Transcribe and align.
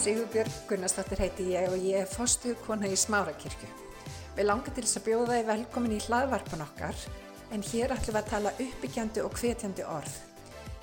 Sigurbjörg 0.00 0.52
Gunnarsdóttir 0.64 1.20
heiti 1.20 1.44
ég 1.52 1.66
og 1.68 1.82
ég 1.84 1.98
er 2.00 2.06
fostu 2.08 2.54
kona 2.64 2.88
í 2.88 2.96
Smárakirkju. 2.96 3.66
Við 4.32 4.46
langar 4.46 4.72
til 4.72 4.84
þess 4.86 4.96
að 4.96 5.04
bjóða 5.10 5.34
þið 5.34 5.50
velkomin 5.50 5.92
í 5.92 5.98
hlaðvarpan 6.06 6.64
okkar 6.64 7.02
en 7.52 7.64
hér 7.68 7.92
ætlum 7.92 8.16
við 8.16 8.20
að 8.22 8.30
tala 8.30 8.54
uppbyggjandi 8.64 9.26
og 9.26 9.36
hvetjandi 9.36 9.84
orð. 9.84 10.16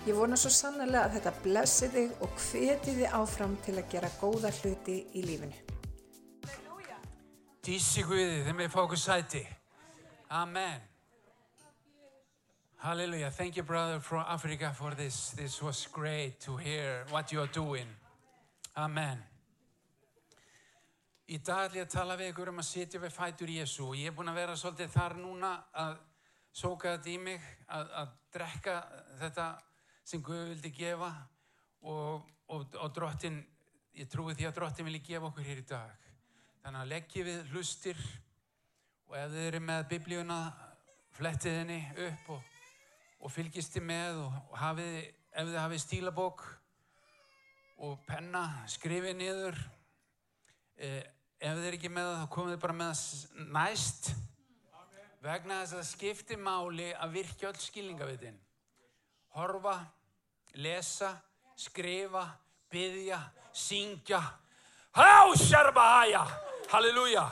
Ég 0.06 0.20
vona 0.20 0.38
svo 0.38 0.54
sannlega 0.54 1.08
að 1.08 1.18
þetta 1.18 1.34
blessi 1.48 1.92
þig 1.96 2.24
og 2.28 2.38
hveti 2.46 2.96
þið 3.00 3.18
áfram 3.18 3.58
til 3.66 3.78
að 3.80 3.90
gera 3.96 4.14
góða 4.22 4.54
hluti 4.62 5.02
í 5.18 5.26
lífinu. 5.26 5.66
Dísi 7.66 8.06
Guði, 8.06 8.44
þeim 8.46 8.66
við 8.68 8.74
fá 8.78 8.82
okkur 8.86 9.02
sæti. 9.02 9.46
Amen. 10.30 10.82
Hallelujah. 12.86 13.32
Thank 13.32 13.58
you, 13.58 13.64
brother 13.64 14.00
from 14.00 14.26
Africa, 14.30 14.76
for 14.78 14.94
this. 14.94 15.32
This 15.32 15.64
was 15.64 15.88
great 15.92 16.40
to 16.46 16.56
hear 16.56 17.08
what 17.10 17.32
you 17.32 17.42
are 17.42 17.50
doing. 17.52 17.88
Amen. 18.78 19.18
Í 21.34 21.40
dag 21.42 21.64
ætlum 21.66 21.80
ég 21.80 21.88
að 21.88 21.94
tala 21.96 22.16
við 22.20 22.28
ykkur 22.30 22.50
um 22.52 22.62
að 22.62 22.68
sitja 22.68 23.00
við 23.02 23.16
fætur 23.16 23.50
Jésu 23.50 23.88
og 23.88 23.96
ég 23.98 24.12
er 24.12 24.14
búinn 24.14 24.30
að 24.30 24.36
vera 24.38 24.58
svolítið 24.62 24.92
þar 24.94 25.16
núna 25.18 25.50
að 25.82 25.96
sóka 26.54 26.92
þetta 26.92 27.10
í 27.10 27.16
mig, 27.24 27.48
að, 27.74 27.90
að 28.04 28.12
drekka 28.36 28.76
þetta 29.24 29.48
sem 30.12 30.22
Guð 30.28 30.44
vildi 30.52 30.72
gefa 30.78 31.10
og, 31.90 32.28
og, 32.54 32.78
og 32.78 32.94
drottin, 32.94 33.40
ég 33.98 34.12
trúi 34.14 34.38
því 34.38 34.46
að 34.52 34.56
drottin 34.60 34.90
vilji 34.92 35.02
gefa 35.10 35.32
okkur 35.32 35.50
hér 35.50 35.64
í 35.64 35.66
dag. 35.74 36.06
Þannig 36.62 36.84
að 36.84 36.94
leggjið 36.94 37.28
við 37.32 37.52
hlustir 37.56 38.06
og 39.08 39.18
ef 39.24 39.34
þið 39.34 39.48
eru 39.48 39.64
með 39.72 39.84
biblíuna, 39.96 40.40
flettið 41.18 41.60
henni 41.64 41.82
upp 42.12 42.32
og, 42.38 42.54
og 43.26 43.34
fylgist 43.40 43.74
þið 43.74 43.90
með 43.90 44.22
og 44.28 44.56
hafið, 44.62 45.02
ef 45.34 45.50
þið 45.50 45.62
hafið 45.64 45.86
stílabók 45.88 46.48
og 47.78 48.00
penna, 48.08 48.44
skrifið 48.70 49.18
niður. 49.20 49.58
Eh, 50.78 51.04
ef 51.38 51.60
þið 51.60 51.68
er 51.70 51.78
ekki 51.78 51.92
með 51.94 52.10
það, 52.10 52.22
þá 52.22 52.34
komið 52.34 52.56
þið 52.56 52.64
bara 52.64 52.78
með 52.80 52.92
það 52.94 53.46
næst. 53.58 54.10
Vegna 55.28 55.60
þess 55.62 55.74
að 55.74 55.82
það 55.82 55.90
skiptir 55.92 56.42
máli 56.42 56.90
að 56.94 57.16
virkja 57.18 57.52
öll 57.52 57.62
skilningavitin. 57.62 58.40
Horfa, 59.38 59.76
lesa, 60.62 61.12
skrifa, 61.58 62.26
byggja, 62.74 63.22
syngja. 63.54 64.22
Halleluja! 66.72 67.28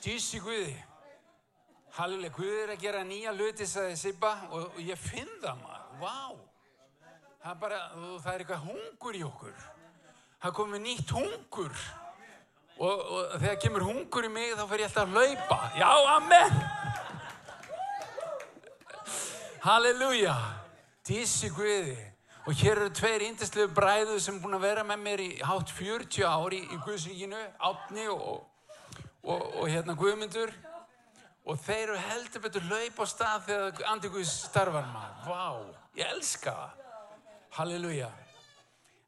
Tísi 0.00 0.40
Guði. 0.40 0.76
Halleluja, 1.96 2.32
Guði 2.36 2.60
er 2.64 2.74
að 2.74 2.84
gera 2.84 3.04
nýja 3.04 3.32
Sippa, 3.96 4.36
og, 4.50 4.72
og 4.76 4.80
ég 4.84 5.00
finn 5.00 5.32
það 5.40 5.64
maður. 5.64 5.98
Vá! 6.00 6.49
Það 7.40 7.52
er 7.54 7.60
bara, 7.60 7.76
það 8.20 8.34
er 8.34 8.42
eitthvað 8.42 8.64
hungur 8.68 9.16
í 9.16 9.20
okkur. 9.24 9.60
Það 10.42 10.54
komið 10.58 10.82
nýtt 10.84 11.12
hungur. 11.16 11.78
Og, 12.80 13.00
og 13.00 13.30
þegar 13.38 13.56
kemur 13.62 13.84
hungur 13.88 14.26
í 14.28 14.30
mig, 14.32 14.52
þá 14.58 14.64
fer 14.68 14.82
ég 14.82 14.90
alltaf 14.90 15.08
að 15.08 15.14
laupa. 15.16 15.58
Já, 15.80 15.88
amen! 16.18 16.52
Halleluja! 19.64 20.34
Tísi 21.08 21.48
Guði. 21.56 21.96
Og 22.44 22.56
hér 22.60 22.82
eru 22.82 22.90
tveir 22.96 23.24
índislega 23.24 23.72
bræðu 23.72 24.18
sem 24.20 24.36
búin 24.40 24.58
að 24.58 24.66
vera 24.66 24.84
með 24.84 25.00
mér 25.06 25.22
í 25.24 25.30
hátt 25.44 25.72
40 25.76 26.28
ári 26.28 26.60
í 26.60 26.80
Guðsvíkinu, 26.84 27.40
Átni 27.70 28.04
og, 28.12 28.42
og, 29.24 29.40
og 29.62 29.64
hérna 29.64 29.96
Guðmyndur. 29.96 30.52
Og 31.48 31.56
þeir 31.64 31.86
eru 31.86 31.96
heldur 32.04 32.44
betur 32.44 32.68
hlaup 32.68 33.00
á 33.00 33.04
stað 33.08 33.48
þegar 33.48 33.88
Andi 33.94 34.12
Guðs 34.12 34.36
starfar 34.50 34.92
maður. 34.92 35.24
Vá, 35.24 35.44
ég 35.96 36.12
elska 36.18 36.52
það. 36.52 36.79
Halleluja. 37.50 38.10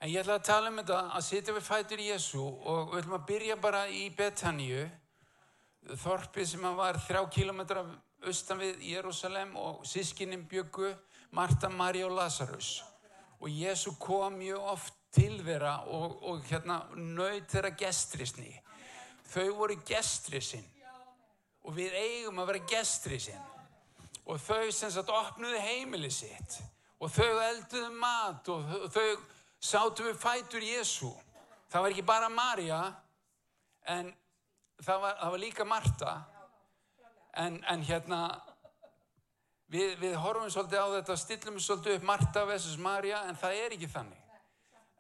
En 0.03 0.11
ég 0.11 0.19
ætla 0.19 0.41
að 0.41 0.47
tala 0.49 0.71
um 0.73 0.79
þetta 0.81 0.97
að 1.15 1.25
sitja 1.29 1.53
við 1.55 1.63
fætur 1.63 2.01
Jésu 2.03 2.41
og 2.43 2.89
við 2.91 3.03
ætlum 3.03 3.15
að 3.15 3.27
byrja 3.29 3.57
bara 3.63 3.83
í 3.87 4.01
Betaníu, 4.19 4.81
þorpi 6.03 6.47
sem 6.47 6.67
var 6.75 6.99
þrjá 7.05 7.21
kilómetra 7.37 7.85
austan 8.27 8.59
við 8.59 8.83
Jérúsalem 8.89 9.55
og 9.59 9.87
sískinnim 9.87 10.43
byggu 10.51 10.91
Marta, 11.39 11.71
Marí 11.71 12.03
og 12.03 12.17
Lazarus. 12.17 12.83
Og 13.39 13.47
Jésu 13.47 13.95
kom 13.99 14.41
mjög 14.41 14.67
oft 14.75 14.99
til 15.15 15.39
þeirra 15.47 15.77
og, 15.95 16.19
og 16.27 16.43
hérna 16.51 16.81
nöyð 16.99 17.47
þeirra 17.55 17.73
gestrisni. 17.79 18.51
Þau 19.31 19.49
voru 19.63 19.79
gestrisinn 19.87 20.67
og 21.63 21.79
við 21.79 21.95
eigum 21.95 22.43
að 22.43 22.53
vera 22.53 22.67
gestrisinn. 22.75 23.51
Og 24.27 24.39
þau 24.43 24.71
sem 24.75 24.91
sagt 24.91 25.11
opnuði 25.15 25.63
heimili 25.63 26.11
sitt 26.11 26.59
og 27.03 27.11
þau 27.11 27.39
elduðu 27.49 27.91
mat 27.99 28.49
og 28.53 28.91
þau 28.95 29.07
sátu 29.63 30.07
við 30.07 30.19
fætur 30.23 30.63
Jésu. 30.63 31.11
Það 31.73 31.85
var 31.85 31.95
ekki 31.95 32.07
bara 32.07 32.31
Marja 32.31 32.81
en 33.91 34.13
það 34.83 35.03
var, 35.03 35.19
það 35.19 35.35
var 35.35 35.43
líka 35.43 35.67
Marta 35.67 36.15
en, 37.43 37.59
en 37.67 37.85
hérna 37.87 38.21
við, 39.73 39.97
við 39.99 40.19
horfum 40.21 40.51
svolítið 40.53 40.83
á 40.83 40.89
þetta 40.99 41.17
stillum 41.19 41.61
svolítið 41.63 41.99
upp 41.99 42.11
Marta 42.13 42.45
vs. 42.47 42.77
Marja 42.83 43.23
en 43.29 43.39
það 43.41 43.63
er 43.65 43.77
ekki 43.79 43.91
þannig. 43.91 44.19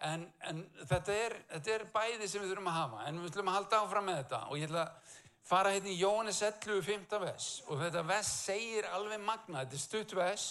En, 0.03 0.25
en 0.51 0.65
þetta, 0.91 1.15
er, 1.15 1.37
þetta 1.53 1.75
er 1.77 1.85
bæði 1.95 2.27
sem 2.27 2.43
við 2.43 2.51
þurfum 2.51 2.73
að 2.73 2.79
hafa 2.81 3.05
en 3.07 3.21
við 3.23 3.37
þurfum 3.37 3.53
að 3.53 3.59
halda 3.61 3.83
áfram 3.85 4.09
með 4.09 4.17
þetta 4.25 4.41
og 4.49 4.59
ég 4.59 4.67
ætla 4.67 4.87
að 4.89 5.19
fara 5.47 5.75
hérna 5.75 5.93
í 5.93 6.01
Jóhannes 6.01 6.43
11.5. 6.43 7.15
vers 7.23 7.47
og 7.69 7.79
þetta 7.85 8.03
vers 8.09 8.33
segir 8.49 8.89
alveg 8.91 9.23
magna, 9.23 9.62
þetta 9.62 9.79
er 9.79 9.85
stutt 9.85 10.17
vers 10.19 10.49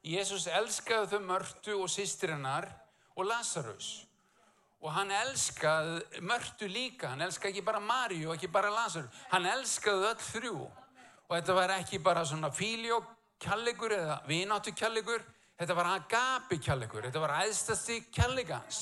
Jésús 0.00 0.46
elskaði 0.48 1.10
þau 1.12 1.24
mörtu 1.28 1.74
og 1.76 1.90
sýstirinnar 1.92 2.68
og 3.16 3.26
Lazarus 3.28 4.06
og 4.80 4.94
hann 4.96 5.10
elskaði 5.12 6.22
mörtu 6.24 6.68
líka, 6.72 7.10
hann 7.12 7.20
elskaði 7.26 7.52
ekki 7.52 7.64
bara 7.66 7.82
Maríu 7.84 8.30
og 8.30 8.38
ekki 8.38 8.48
bara 8.48 8.70
Lazarus, 8.72 9.12
hann 9.28 9.44
elskaði 9.44 10.06
öll 10.08 10.22
þrjú. 10.24 10.54
Og 11.28 11.34
þetta 11.34 11.56
var 11.58 11.74
ekki 11.74 12.00
bara 12.02 12.24
svona 12.24 12.48
fíljó 12.50 13.02
kjallegur 13.40 13.92
eða 13.92 14.16
vináttu 14.28 14.72
kjallegur, 14.76 15.20
þetta 15.60 15.76
var 15.76 15.90
agapi 15.98 16.58
kjallegur, 16.64 17.04
þetta 17.04 17.20
var 17.20 17.36
æðstasti 17.42 18.00
kjallegans 18.08 18.80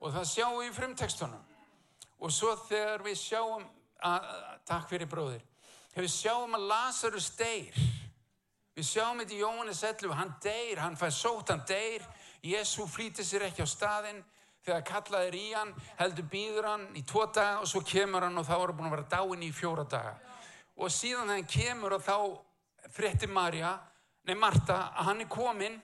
og 0.00 0.14
það 0.14 0.26
sjáum 0.32 0.58
við 0.62 0.70
í 0.70 0.74
frumtekstunum 0.78 1.44
og 2.18 2.32
svo 2.34 2.54
þegar 2.64 3.04
við 3.04 3.20
sjáum 3.20 3.68
að, 4.08 4.26
takk 4.66 4.88
fyrir 4.90 5.10
bróðir, 5.10 5.44
þegar 5.92 6.06
við 6.06 6.14
sjáum 6.14 6.56
að 6.56 6.68
Lazarus 6.72 7.30
deyr 7.36 7.80
Við 8.78 8.86
sjáum 8.86 9.18
þetta 9.18 9.34
í 9.34 9.38
Jóhannes 9.40 9.80
11, 9.82 10.12
hann 10.14 10.28
deyr, 10.38 10.78
hann 10.78 10.94
fær 10.94 11.10
sót, 11.10 11.48
hann 11.50 11.64
deyr, 11.66 12.04
Jésu 12.46 12.84
flýtir 12.86 13.26
sér 13.26 13.48
ekki 13.48 13.64
á 13.66 13.66
staðinn, 13.66 14.20
þegar 14.62 14.84
kallaðir 14.86 15.34
í 15.34 15.46
hann, 15.50 15.72
heldur 15.98 16.28
býður 16.30 16.68
hann 16.68 16.84
í 16.94 17.02
tvo 17.02 17.24
daga 17.26 17.56
og 17.64 17.66
svo 17.66 17.82
kemur 17.82 18.22
hann 18.22 18.38
og 18.38 18.46
þá 18.46 18.52
er 18.54 18.62
hann 18.70 18.76
búin 18.78 18.86
að 18.86 18.94
vera 18.94 19.08
dáinn 19.16 19.42
í 19.42 19.48
fjóra 19.50 19.82
daga. 19.82 20.12
Og 20.78 20.92
síðan 20.94 21.26
þegar 21.26 21.40
hann 21.40 21.48
kemur 21.56 21.96
og 21.96 22.04
þá 22.06 22.92
fréttir 22.94 23.32
Marja, 23.34 23.72
nei 24.30 24.38
Marta, 24.38 24.76
að 24.94 25.10
hann 25.10 25.24
er 25.24 25.30
kominn 25.34 25.80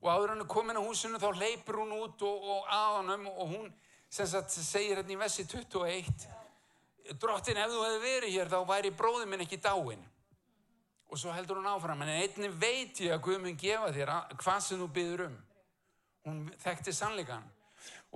og 0.00 0.08
áður 0.08 0.32
hann 0.32 0.46
er 0.46 0.50
kominn 0.54 0.80
á 0.80 0.86
húsinu 0.86 1.20
þá 1.20 1.28
leipur 1.36 1.82
hún 1.82 1.92
út 1.98 2.24
og, 2.30 2.48
og 2.54 2.72
að 2.72 2.96
hannum 3.02 3.28
og 3.34 3.52
hún 3.52 3.68
sem 4.08 4.30
sagt 4.32 4.56
segir 4.56 5.02
hérna 5.02 5.18
í 5.18 5.20
vessi 5.20 5.44
21, 5.44 6.24
drottin 7.20 7.60
ef 7.60 7.76
þú 7.76 7.84
hefði 7.84 8.02
verið 8.08 8.34
hér 8.38 8.54
þá 8.56 8.58
væri 8.72 8.96
bróðið 8.96 9.28
minn 9.28 9.44
ekki 9.44 9.60
dáinn. 9.60 10.08
Og 11.12 11.18
svo 11.20 11.32
heldur 11.36 11.58
hún 11.60 11.68
áfram, 11.68 12.00
en 12.02 12.08
einni 12.08 12.48
veit 12.48 12.96
ég 13.04 13.12
að 13.12 13.24
Guð 13.26 13.42
mun 13.42 13.56
gefa 13.60 13.90
þér 13.92 14.12
hvað 14.40 14.60
sem 14.64 14.78
þú 14.80 14.86
byður 14.96 15.26
um. 15.26 15.34
Hún 16.24 16.38
þekkti 16.62 16.94
sannleikan. 16.96 17.44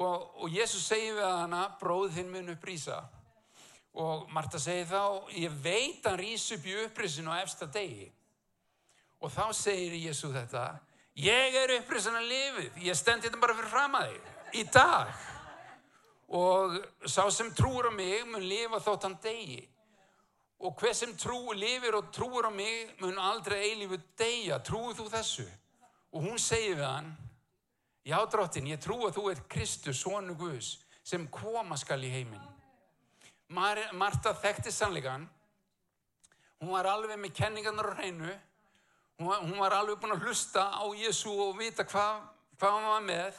Og, 0.01 0.25
og 0.41 0.49
Jésús 0.53 0.87
segi 0.89 1.11
við 1.13 1.27
hana, 1.27 1.67
bróð 1.81 2.15
þinn 2.17 2.33
mun 2.33 2.55
upprýsa. 2.55 3.03
Og 4.01 4.25
Marta 4.33 4.61
segi 4.61 4.87
þá, 4.89 5.03
ég 5.37 5.61
veit 5.61 6.09
hann 6.09 6.17
rýs 6.21 6.47
upp 6.57 6.65
í 6.65 6.79
upprýsinu 6.87 7.37
á 7.37 7.41
efsta 7.43 7.69
degi. 7.69 8.09
Og 9.21 9.33
þá 9.33 9.45
segir 9.57 10.01
Jésús 10.01 10.33
þetta, 10.33 10.65
ég 11.21 11.61
er 11.61 11.77
upprýsinu 11.77 12.21
að 12.21 12.33
lifið, 12.33 12.83
ég 12.89 12.97
stend 12.97 13.29
þetta 13.29 13.45
bara 13.45 13.61
fyrir 13.61 13.73
fram 13.77 14.01
að 14.01 14.11
þig, 14.15 14.35
í 14.57 14.67
dag. 14.73 15.15
Og 16.33 16.81
sá 17.05 17.27
sem 17.29 17.53
trúur 17.53 17.89
á 17.89 17.93
mig 17.93 18.25
mun 18.25 18.49
lifa 18.49 18.81
þótt 18.89 19.11
hann 19.11 19.21
degi. 19.21 19.67
Og 20.59 20.73
hver 20.81 20.95
sem 20.97 21.13
trúi, 21.17 21.55
lifir 21.59 21.99
og 21.99 22.09
trúur 22.13 22.49
á 22.49 22.51
mig 22.51 22.95
mun 23.01 23.19
aldrei 23.21 23.59
eilífu 23.71 23.99
deyja. 24.19 24.59
Trúið 24.65 25.03
þú 25.03 25.09
þessu? 25.13 25.45
Og 26.17 26.25
hún 26.25 26.39
segir 26.41 26.79
við 26.79 26.87
hann, 26.89 27.11
já 28.07 28.17
drottin, 28.33 28.71
ég 28.73 28.81
trú 28.81 29.03
að 29.05 29.19
þú 29.19 29.25
ert 29.35 29.49
Kristus, 29.53 30.01
sonu 30.01 30.37
Guðs, 30.39 30.79
sem 31.05 31.27
koma 31.29 31.77
skal 31.77 32.01
í 32.05 32.13
heiminn. 32.15 32.55
Mar 33.53 33.79
Marta 33.93 34.33
þekkti 34.35 34.73
sannleikan. 34.73 35.29
Hún 36.63 36.73
var 36.73 36.89
alveg 36.89 37.21
með 37.21 37.37
kenningarnar 37.37 37.93
á 37.93 37.97
hreinu. 38.01 38.33
Hún 39.21 39.59
var, 39.61 39.77
alveg 39.77 40.01
búin 40.01 40.17
að 40.17 40.25
hlusta 40.25 40.71
á 40.73 40.85
Jésu 40.97 41.31
og 41.31 41.57
vita 41.61 41.85
hvað 41.85 42.25
hva 42.57 42.73
hann 42.73 42.89
var 42.89 43.05
með. 43.05 43.39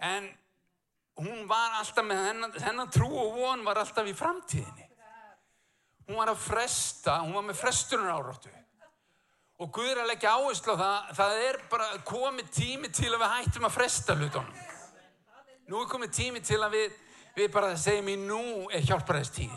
En 0.00 0.32
hún 1.20 1.46
var 1.50 1.76
alltaf 1.82 2.06
með 2.08 2.24
hennan, 2.30 2.60
hennan 2.64 2.92
trú 2.94 3.08
og 3.12 3.36
von 3.36 3.64
var 3.66 3.82
alltaf 3.82 4.08
í 4.08 4.16
framtíðinni 4.16 4.77
hún 6.08 6.16
var 6.16 6.32
að 6.32 6.40
fresta, 6.42 7.18
hún 7.24 7.36
var 7.36 7.44
með 7.48 7.60
frestunar 7.60 8.14
áráttu 8.16 8.54
og 9.58 9.72
Guð 9.74 9.90
er 9.90 10.04
að 10.04 10.12
leggja 10.12 10.36
áherslu 10.38 10.74
á 10.74 10.82
það 10.82 11.12
það 11.18 11.42
er 11.48 11.60
bara 11.70 11.90
komið 12.06 12.54
tími 12.54 12.92
til 12.94 13.12
að 13.12 13.20
við 13.24 13.36
hættum 13.36 13.68
að 13.68 13.76
fresta 13.76 14.16
hlutunum 14.16 14.64
nú 15.68 15.82
er 15.82 15.92
komið 15.92 16.16
tími 16.20 16.42
til 16.44 16.62
að 16.62 16.74
við 16.78 16.96
Við 17.38 17.52
bara 17.54 17.74
segjum 17.78 18.08
í 18.10 18.16
nú 18.18 18.66
er 18.74 18.82
hjálparæðistíð. 18.82 19.52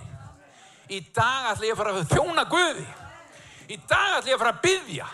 Í 0.94 1.00
dag 1.16 1.48
ætla 1.50 1.66
ég 1.66 1.74
að 1.74 1.80
fara 1.80 1.94
að 1.96 2.12
þjóna 2.12 2.44
Guði. 2.52 2.84
Í 3.72 3.78
dag 3.90 4.18
ætla 4.20 4.30
ég 4.30 4.36
að 4.36 4.44
fara 4.44 4.52
að 4.54 4.60
byggja. 4.66 5.08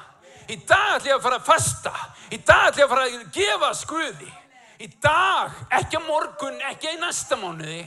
Í 0.48 0.58
dag 0.68 0.96
ætla 0.98 1.12
ég 1.12 1.16
að 1.16 1.24
fara 1.28 1.38
að 1.40 1.46
fasta. 1.48 1.94
Í 2.28 2.40
dag 2.42 2.66
ætla 2.68 2.84
ég 2.84 2.90
að 2.90 2.92
fara 2.92 3.06
að 3.06 3.24
gefa 3.38 3.70
skuði. 3.78 4.32
Í 4.84 4.90
dag, 5.06 5.62
ekki 5.80 6.00
að 6.02 6.10
morgun, 6.10 6.60
ekki 6.68 6.92
í 6.92 7.00
næsta 7.00 7.40
mánuði. 7.40 7.80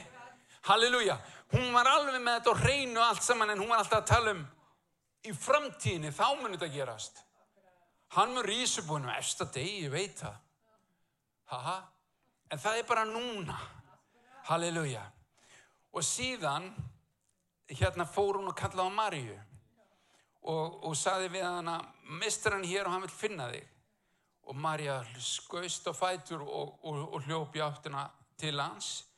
Halleluja. 0.71 1.19
Hún 1.51 1.73
var 1.75 1.89
alveg 1.91 2.21
með 2.23 2.37
þetta 2.39 2.53
og 2.53 2.61
hreinu 2.63 3.03
allt 3.03 3.25
saman 3.27 3.51
en 3.51 3.59
hún 3.59 3.71
var 3.71 3.83
alltaf 3.83 4.05
að 4.05 4.11
tala 4.13 4.35
um 4.37 4.45
í 5.27 5.33
framtíðinni, 5.37 6.13
þá 6.15 6.27
mun 6.39 6.55
þetta 6.55 6.71
gerast. 6.73 7.25
Hann 8.15 8.35
mun 8.35 8.47
rísu 8.47 8.85
búin 8.87 9.09
á 9.11 9.19
efsta 9.19 9.47
degi, 9.51 9.85
ég 9.85 9.93
veit 9.93 10.17
það. 10.19 10.39
Haha, 11.51 11.77
en 12.51 12.63
það 12.63 12.79
er 12.79 12.87
bara 12.87 13.05
núna. 13.09 13.59
Halleluja. 14.47 15.03
Og 15.91 16.07
síðan, 16.07 16.71
hérna 17.71 18.07
fór 18.07 18.39
hún 18.39 18.51
og 18.51 18.57
kallaði 18.59 18.87
á 18.87 18.99
Maríu 18.99 19.37
og, 20.41 20.81
og 20.87 20.97
saði 20.97 21.29
við 21.35 21.45
hana, 21.45 21.77
mistur 22.23 22.57
hann 22.57 22.67
hér 22.67 22.87
og 22.87 22.95
hann 22.95 23.05
vil 23.05 23.15
finna 23.15 23.51
þig. 23.51 23.67
Og 24.51 24.59
Marja 24.59 25.03
skauðst 25.19 25.87
á 25.91 25.95
fætur 25.95 26.43
og, 26.47 26.79
og, 26.87 27.03
og 27.15 27.27
hljópi 27.27 27.63
áttina 27.63 28.09
til 28.41 28.57
hans 28.59 29.10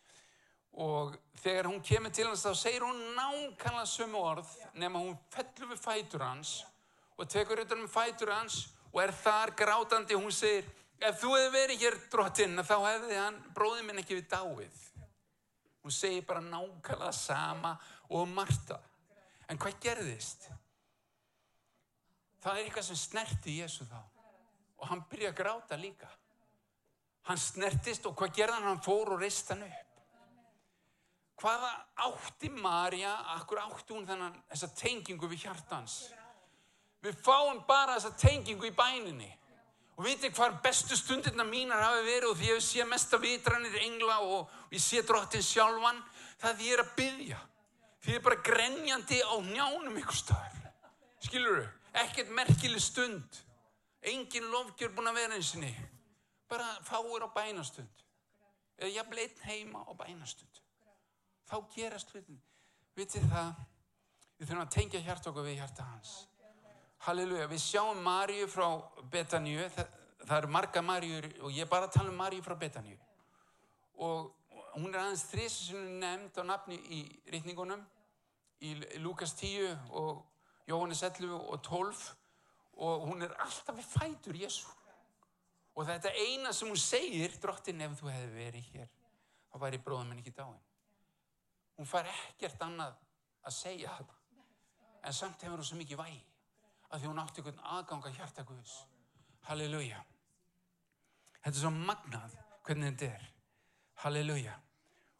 og 0.73 1.17
þegar 1.43 1.69
hún 1.69 1.83
kemur 1.85 2.13
til 2.15 2.29
hans 2.29 2.45
þá 2.47 2.55
segir 2.57 2.85
hún 2.87 3.01
nákvæmlega 3.17 3.89
sömu 3.89 4.21
orð 4.21 4.53
nema 4.75 5.03
hún 5.03 5.19
fellur 5.33 5.73
við 5.75 5.83
fætur 5.83 6.25
hans 6.25 6.55
og 7.19 7.29
tekur 7.29 7.61
utan 7.61 7.85
um 7.85 7.91
fætur 7.91 8.33
hans 8.33 8.63
og 8.93 9.03
er 9.03 9.13
þar 9.13 9.53
grátandi. 9.57 10.17
Og 10.17 10.25
hún 10.29 10.33
segir 10.33 10.65
ef 11.03 11.21
þú 11.21 11.35
hefði 11.37 11.53
verið 11.59 11.85
hér 11.85 11.99
drottinn 12.13 12.65
þá 12.65 12.77
hefði 12.87 13.21
hann 13.21 13.39
bróðið 13.57 13.87
minn 13.89 14.03
ekki 14.05 14.21
við 14.21 14.33
dáið. 14.33 14.81
Hún 15.83 15.93
segir 15.93 16.27
bara 16.27 16.41
nákvæmlega 16.41 17.13
sama 17.13 17.77
og 18.09 18.29
Marta 18.29 18.81
en 19.49 19.59
hvað 19.61 19.81
gerðist? 19.83 20.53
það 22.43 22.59
er 22.59 22.67
eitthvað 22.67 22.89
sem 22.89 22.99
snerti 22.99 23.55
Jésu 23.61 23.87
þá. 23.87 24.01
Og 24.83 24.91
hann 24.91 25.05
byrja 25.11 25.31
að 25.31 25.39
gráta 25.39 25.79
líka. 25.79 26.11
Hann 27.29 27.39
snertist 27.39 28.07
og 28.09 28.17
hvað 28.19 28.35
gerðan 28.41 28.67
hann 28.67 28.83
fór 28.83 29.15
og 29.15 29.23
reist 29.23 29.53
hann 29.53 29.63
upp 29.69 29.92
hvaða 31.43 31.71
átti 32.07 32.51
Marja 32.55 33.13
akkur 33.35 33.61
átti 33.65 33.95
hún 33.97 34.07
þennan 34.07 34.35
þessa 34.51 34.69
tengingu 34.79 35.29
við 35.31 35.49
hjartans 35.49 36.03
við 37.03 37.19
fáum 37.25 37.63
bara 37.67 37.97
þessa 37.97 38.15
tengingu 38.19 38.69
í 38.69 38.75
bæninni. 38.77 39.31
Og 39.99 40.07
veitir 40.07 40.33
hvað 40.33 40.61
bestu 40.65 40.97
stundirna 40.97 41.45
mínar 41.45 41.83
hafi 41.83 42.05
verið 42.07 42.31
og 42.31 42.39
því 42.39 42.49
ég 42.49 42.63
sé 42.65 42.85
mesta 42.89 43.19
vitranir 43.21 43.75
engla 43.83 44.21
og 44.25 44.73
ég 44.73 44.81
sé 44.81 45.03
drottin 45.05 45.45
sjálfan 45.45 46.01
það 46.41 46.57
því 46.59 46.69
ég 46.69 46.77
er 46.77 46.83
að 46.85 46.95
byggja 47.01 47.41
því 48.03 48.15
ég 48.15 48.19
er 48.19 48.25
bara 48.25 48.45
grenjandi 48.49 49.21
á 49.21 49.35
njánum 49.47 49.99
ykkur 50.01 50.19
staðar. 50.19 50.71
Skilur 51.23 51.61
þau, 51.61 51.69
ekkert 52.03 52.33
merkileg 52.35 52.83
stund. 52.83 53.43
Engin 54.03 54.49
lofgjör 54.51 54.95
búin 54.97 55.13
að 55.13 55.21
vera 55.21 55.37
einsinni 55.39 55.75
bara 56.51 56.67
fáir 56.87 57.23
á 57.23 57.29
bænastund. 57.35 58.07
Eða 58.81 58.95
ég 58.97 59.13
bleitt 59.13 59.45
heima 59.45 59.85
á 59.87 59.93
bænastund 59.95 60.62
þá 61.51 61.57
gerast 61.75 62.13
hlutin 62.15 62.41
vitið 62.97 63.29
það? 63.33 63.65
Við 64.39 64.49
þurfum 64.49 64.65
að 64.65 64.75
tengja 64.75 65.01
hjart 65.07 65.27
okkur 65.31 65.47
við 65.47 65.59
hjarta 65.61 65.87
hans. 65.87 66.13
Halleluja, 67.07 67.49
við 67.51 67.61
sjáum 67.63 68.01
Maríu 68.03 68.47
frá 68.51 68.67
Betaníu. 69.11 69.65
Það, 69.75 69.93
það 70.23 70.37
eru 70.39 70.53
marga 70.57 70.83
Maríur 70.83 71.29
og 71.43 71.55
ég 71.55 71.71
bara 71.71 71.91
tala 71.91 72.11
um 72.11 72.19
Maríu 72.19 72.43
frá 72.45 72.57
Betaníu. 72.59 72.99
Og 74.03 74.33
hún 74.75 74.91
er 74.91 75.03
aðeins 75.03 75.25
þrísessunum 75.31 75.99
nefnd 76.03 76.43
á 76.43 76.45
nafni 76.49 76.79
í 76.91 77.01
rítningunum 77.33 77.83
í 78.63 78.75
Lukas 79.03 79.35
10 79.39 79.93
og 79.99 80.23
Jóhannes 80.71 81.03
11 81.03 81.33
og 81.35 81.63
12 81.67 82.03
og 82.83 83.07
hún 83.09 83.23
er 83.27 83.35
alltaf 83.43 83.77
við 83.77 83.89
fætur 83.91 84.39
Jésu 84.39 84.71
og 85.77 85.87
þetta 85.89 86.13
eina 86.15 86.53
sem 86.55 86.71
hún 86.71 86.81
segir 86.81 87.35
drottin 87.43 87.83
ef 87.85 87.99
þú 88.01 88.13
hefði 88.13 88.31
verið 88.37 88.69
hér 88.73 88.93
þá 89.53 89.59
væri 89.65 89.83
bróðum 89.83 90.13
minn 90.13 90.23
ekki 90.23 90.35
dáin 90.37 90.61
hún 91.83 91.91
fær 91.91 92.07
ekkert 92.07 92.63
annað 92.63 92.99
að 93.43 93.57
segja 93.57 93.95
það 93.99 94.19
en 95.03 95.17
samt 95.17 95.43
hefur 95.43 95.59
hún 95.59 95.67
svo 95.67 95.79
mikið 95.81 95.99
væg 95.99 96.21
að 96.93 97.01
því 97.01 97.09
hún 97.11 97.21
átti 97.23 97.43
einhvern 97.43 97.63
aðganga 97.75 98.13
hjarta 98.15 98.45
Guðs. 98.47 98.75
Halleluja. 99.49 100.03
Þetta 101.41 101.57
er 101.57 101.61
svo 101.63 101.73
magnað 101.75 102.37
hvernig 102.63 102.93
þetta 102.93 103.09
er. 103.17 103.25
Halleluja. 104.05 104.55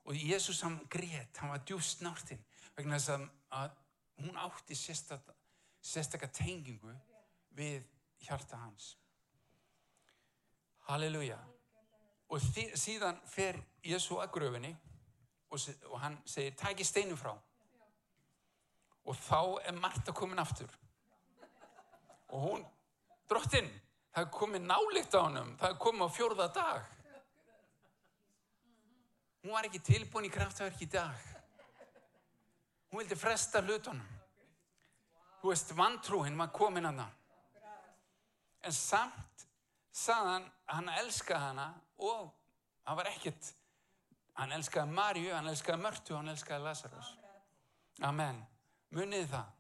Og 0.07 0.19
Jésús 0.19 0.61
hann 0.67 0.79
greitt, 0.91 1.39
hann 1.41 1.51
var 1.51 1.65
djúst 1.67 2.03
nártinn 2.05 2.43
vegna 2.77 2.99
þess 2.99 3.15
að, 3.17 3.27
að 3.59 3.75
hún 4.23 4.39
átti 4.45 4.77
sérstakka 4.79 6.29
tengingu 6.31 6.95
við 7.57 7.83
hjarta 8.23 8.61
hans. 8.63 8.93
Halleluja. 10.87 11.41
Og 12.31 12.43
þi, 12.53 12.69
síðan 12.79 13.19
fer 13.29 13.59
Jésu 13.83 14.21
að 14.23 14.33
gröfinni 14.37 14.77
og, 15.53 15.61
og 15.91 16.01
hann 16.01 16.17
segir, 16.27 16.55
tæki 16.59 16.85
steinu 16.85 17.17
frá. 17.21 17.35
Og 19.05 19.19
þá 19.19 19.41
er 19.69 19.77
Marta 19.77 20.15
komin 20.17 20.41
aftur. 20.41 20.73
Og 22.33 22.47
hún, 22.47 22.67
drottinn, 23.29 23.69
það 24.15 24.25
er 24.25 24.35
komið 24.35 24.67
nálikt 24.67 25.17
á 25.19 25.21
hannum, 25.21 25.55
það 25.61 25.75
er 25.75 25.81
komið 25.85 26.09
á 26.09 26.17
fjórða 26.17 26.49
dag. 26.57 26.91
Hún 29.43 29.57
var 29.57 29.69
ekki 29.69 29.83
tilbúin 29.83 30.29
í 30.29 30.33
kraftverk 30.33 30.85
í 30.85 30.89
dag. 30.91 31.31
Hún 32.91 33.03
vildi 33.03 33.19
fresta 33.19 33.61
hlutunum. 33.65 34.07
Þú 35.43 35.51
veist, 35.51 35.75
vantrúinn 35.75 36.39
var 36.39 36.53
komin 36.55 36.87
að 36.87 37.03
það 37.03 37.19
en 38.63 38.75
samt 38.75 39.47
saðan 39.93 40.47
hann 40.71 40.91
elskaði 41.01 41.41
hana 41.43 41.67
og 41.99 42.31
hann 42.87 42.99
var 42.99 43.11
ekkert 43.11 43.51
hann 44.41 44.53
elskaði 44.57 44.97
Marju, 44.97 45.33
hann 45.35 45.51
elskaði 45.53 45.83
Mörtu 45.83 46.17
hann 46.17 46.33
elskaði 46.33 46.65
Lazarus 46.65 47.17
Amen, 48.03 48.39
munið 48.97 49.27
það. 49.31 49.51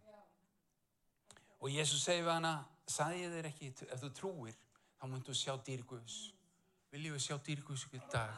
Og 1.62 1.70
Jésús 1.70 2.02
segi 2.02 2.24
við 2.24 2.32
hana 2.32 2.52
sagði 2.90 3.20
ég 3.20 3.34
þér 3.36 3.48
ekki, 3.50 3.68
ef 3.86 4.00
þú 4.00 4.08
trúir 4.18 4.56
þá 4.98 5.04
myndu 5.10 5.34
sjá 5.36 5.52
dýrguðs 5.66 6.16
viljum 6.92 7.16
við 7.16 7.24
sjá 7.24 7.36
dýrguðs 7.40 7.86
ykkur 7.86 8.02
dag? 8.12 8.32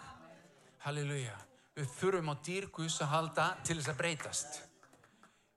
Halleluja. 0.85 1.35
Við 1.75 1.89
þurfum 1.97 2.31
á 2.31 2.35
dýrguðs 2.47 3.01
að 3.03 3.11
halda 3.11 3.47
til 3.67 3.79
þess 3.81 3.91
að 3.91 4.01
breytast. 4.03 4.59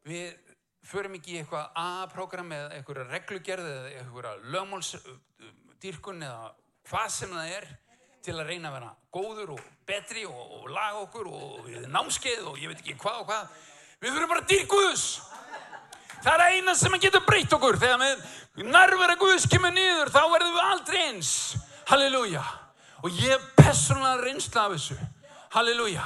Við 0.08 0.54
förum 0.88 1.18
ekki 1.20 1.36
í 1.36 1.42
eitthvað 1.42 1.76
A-program 1.78 2.54
eða 2.56 2.72
eitthvað 2.78 3.12
reglugerð 3.12 3.68
eða 3.74 3.92
eitthvað 3.92 4.48
lögmálsdýrkun 4.56 6.26
eða 6.26 6.48
hvað 6.88 7.12
sem 7.14 7.36
það 7.36 7.54
er 7.58 7.70
til 8.28 8.36
að 8.36 8.50
reyna 8.52 8.70
að 8.70 8.76
vera 8.76 8.90
góður 9.16 9.56
og 9.56 9.64
betri 9.88 10.26
og, 10.28 10.40
og 10.60 10.70
laga 10.74 11.02
okkur 11.06 11.30
og 11.32 11.68
námskeið 11.88 12.50
og 12.52 12.60
ég 12.60 12.72
veit 12.72 12.82
ekki 12.84 12.98
hvað 13.00 13.22
og 13.22 13.30
hvað. 13.30 13.58
Við 14.04 14.14
þurfum 14.14 14.32
bara 14.34 14.44
að 14.44 14.50
dýrka 14.52 14.70
Guðs. 14.74 15.06
Það 16.18 16.34
er 16.34 16.58
eina 16.58 16.74
sem 16.76 16.98
getur 17.00 17.24
breytt 17.26 17.54
okkur. 17.56 17.78
Þegar 17.80 18.02
við 18.04 18.72
nærvera 18.74 19.16
Guðs 19.22 19.48
kemur 19.50 19.72
niður 19.74 20.12
þá 20.12 20.22
verðum 20.34 20.58
við 20.58 20.66
aldrei 20.66 21.00
eins. 21.06 21.32
Halleluja. 21.88 22.44
Og 23.06 23.22
ég 23.22 23.36
er 23.38 23.46
personlega 23.56 24.26
reynsla 24.26 24.66
af 24.66 24.76
þessu. 24.76 24.98
Halleluja. 25.56 26.04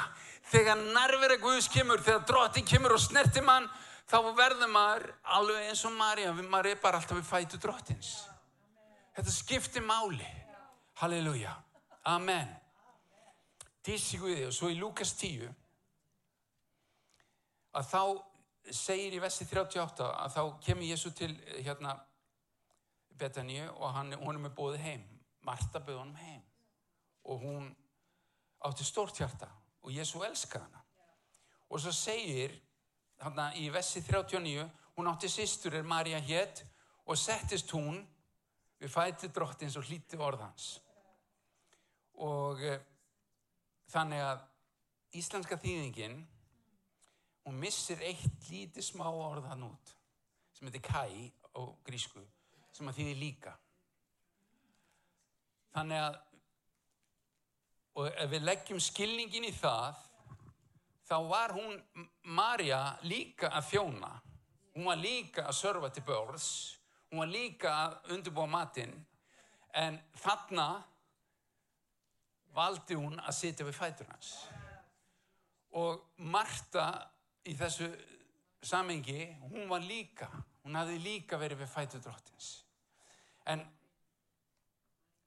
Þegar 0.52 0.84
nærvera 0.92 1.40
Guðs 1.42 1.72
kemur, 1.72 2.04
þegar 2.06 2.28
drottin 2.28 2.68
kemur 2.68 2.98
og 2.98 3.02
snertir 3.02 3.46
mann 3.48 3.70
þá 4.12 4.20
verður 4.36 4.70
maður 4.70 5.08
alveg 5.40 5.72
eins 5.72 5.84
og 5.88 5.96
Marja, 5.96 6.36
maður 6.36 6.74
er 6.74 6.80
bara 6.84 7.00
alltaf 7.00 7.18
við 7.18 7.28
fætu 7.30 7.60
drottins. 7.64 8.14
Þetta 9.16 9.34
skiptir 9.34 9.86
máli. 9.88 10.28
Halleluja. 11.02 11.56
Amen. 12.04 12.48
Dísi 13.86 14.18
Guði 14.18 14.48
og 14.48 14.56
svo 14.56 14.72
í 14.74 14.78
Lukas 14.78 15.12
10 15.20 15.52
að 17.78 17.86
þá 17.92 18.02
segir 18.74 19.14
í 19.14 19.22
vessi 19.22 19.46
38 19.46 20.08
að 20.10 20.34
þá 20.34 20.42
kemur 20.66 20.90
Jésu 20.90 21.12
til 21.14 21.30
hérna 21.62 21.94
Betaníu 23.22 23.70
og 23.76 23.94
hann, 23.94 24.16
hún 24.18 24.34
er 24.34 24.44
með 24.48 24.58
bóði 24.58 24.82
heim. 24.82 25.06
Marta 25.46 25.82
bauð 25.82 26.02
honum 26.02 26.18
heim 26.22 26.42
og 27.30 27.46
hún 27.46 27.70
átti 28.66 28.86
stórt 28.86 29.22
hjarta 29.22 29.50
og 29.82 29.94
Jésu 29.94 30.26
elska 30.26 30.66
hana. 30.66 30.82
Og 31.70 31.82
svo 31.82 31.94
segir 31.94 32.58
hérna 33.22 33.52
í 33.62 33.70
Vessi 33.70 34.02
39, 34.02 34.66
hún 34.98 35.10
átti 35.10 35.30
sýstur 35.30 35.78
er 35.78 35.86
Marja 35.86 36.20
hétt 36.20 36.66
og 37.06 37.18
settist 37.18 37.70
hún 37.78 38.02
við 38.82 38.90
fæti 38.90 39.30
drottins 39.30 39.78
og 39.78 39.86
hlíti 39.86 40.18
orðans. 40.18 40.80
Og 42.22 42.62
e, 42.62 42.76
þannig 43.90 44.22
að 44.22 44.44
íslenska 45.18 45.58
þýðingin, 45.60 46.20
hún 47.48 47.58
missir 47.60 48.02
eitt 48.06 48.50
lítið 48.52 48.86
smá 48.86 49.08
orðan 49.10 49.66
út 49.72 49.96
sem 50.54 50.70
heitir 50.70 50.84
kæ 50.86 51.02
á 51.58 51.62
grísku, 51.84 52.22
sem 52.72 52.88
að 52.88 53.00
þýðir 53.00 53.20
líka. 53.20 53.56
Þannig 55.74 56.04
að, 56.04 56.20
og 57.98 58.10
ef 58.12 58.32
við 58.32 58.46
leggjum 58.46 58.82
skilningin 58.84 59.48
í 59.50 59.54
það, 59.56 59.98
þá 61.08 61.16
var 61.32 61.56
hún, 61.58 61.80
Marja, 62.38 62.82
líka 63.08 63.50
að 63.50 63.72
þjóna. 63.72 64.12
Hún 64.76 64.88
var 64.88 65.02
líka 65.02 65.48
að 65.50 65.58
sörfa 65.58 65.90
til 65.92 66.06
börns, 66.08 66.48
hún 67.10 67.24
var 67.24 67.32
líka 67.34 67.74
að 67.88 68.14
undirbúa 68.16 68.48
matinn, 68.48 68.94
en 69.76 69.98
þarna 70.22 70.68
valdi 72.56 72.98
hún 73.00 73.20
að 73.20 73.38
sitja 73.38 73.68
við 73.68 73.78
fætur 73.78 74.10
hans. 74.12 74.32
Og 75.80 76.18
Marta 76.32 76.88
í 77.48 77.56
þessu 77.58 77.90
samengi, 78.62 79.26
hún 79.52 79.70
var 79.70 79.84
líka, 79.86 80.28
hún 80.66 80.78
hafði 80.78 80.98
líka 81.02 81.40
verið 81.42 81.64
við 81.64 81.72
fætur 81.72 82.04
drottins. 82.04 82.50
En 83.50 83.64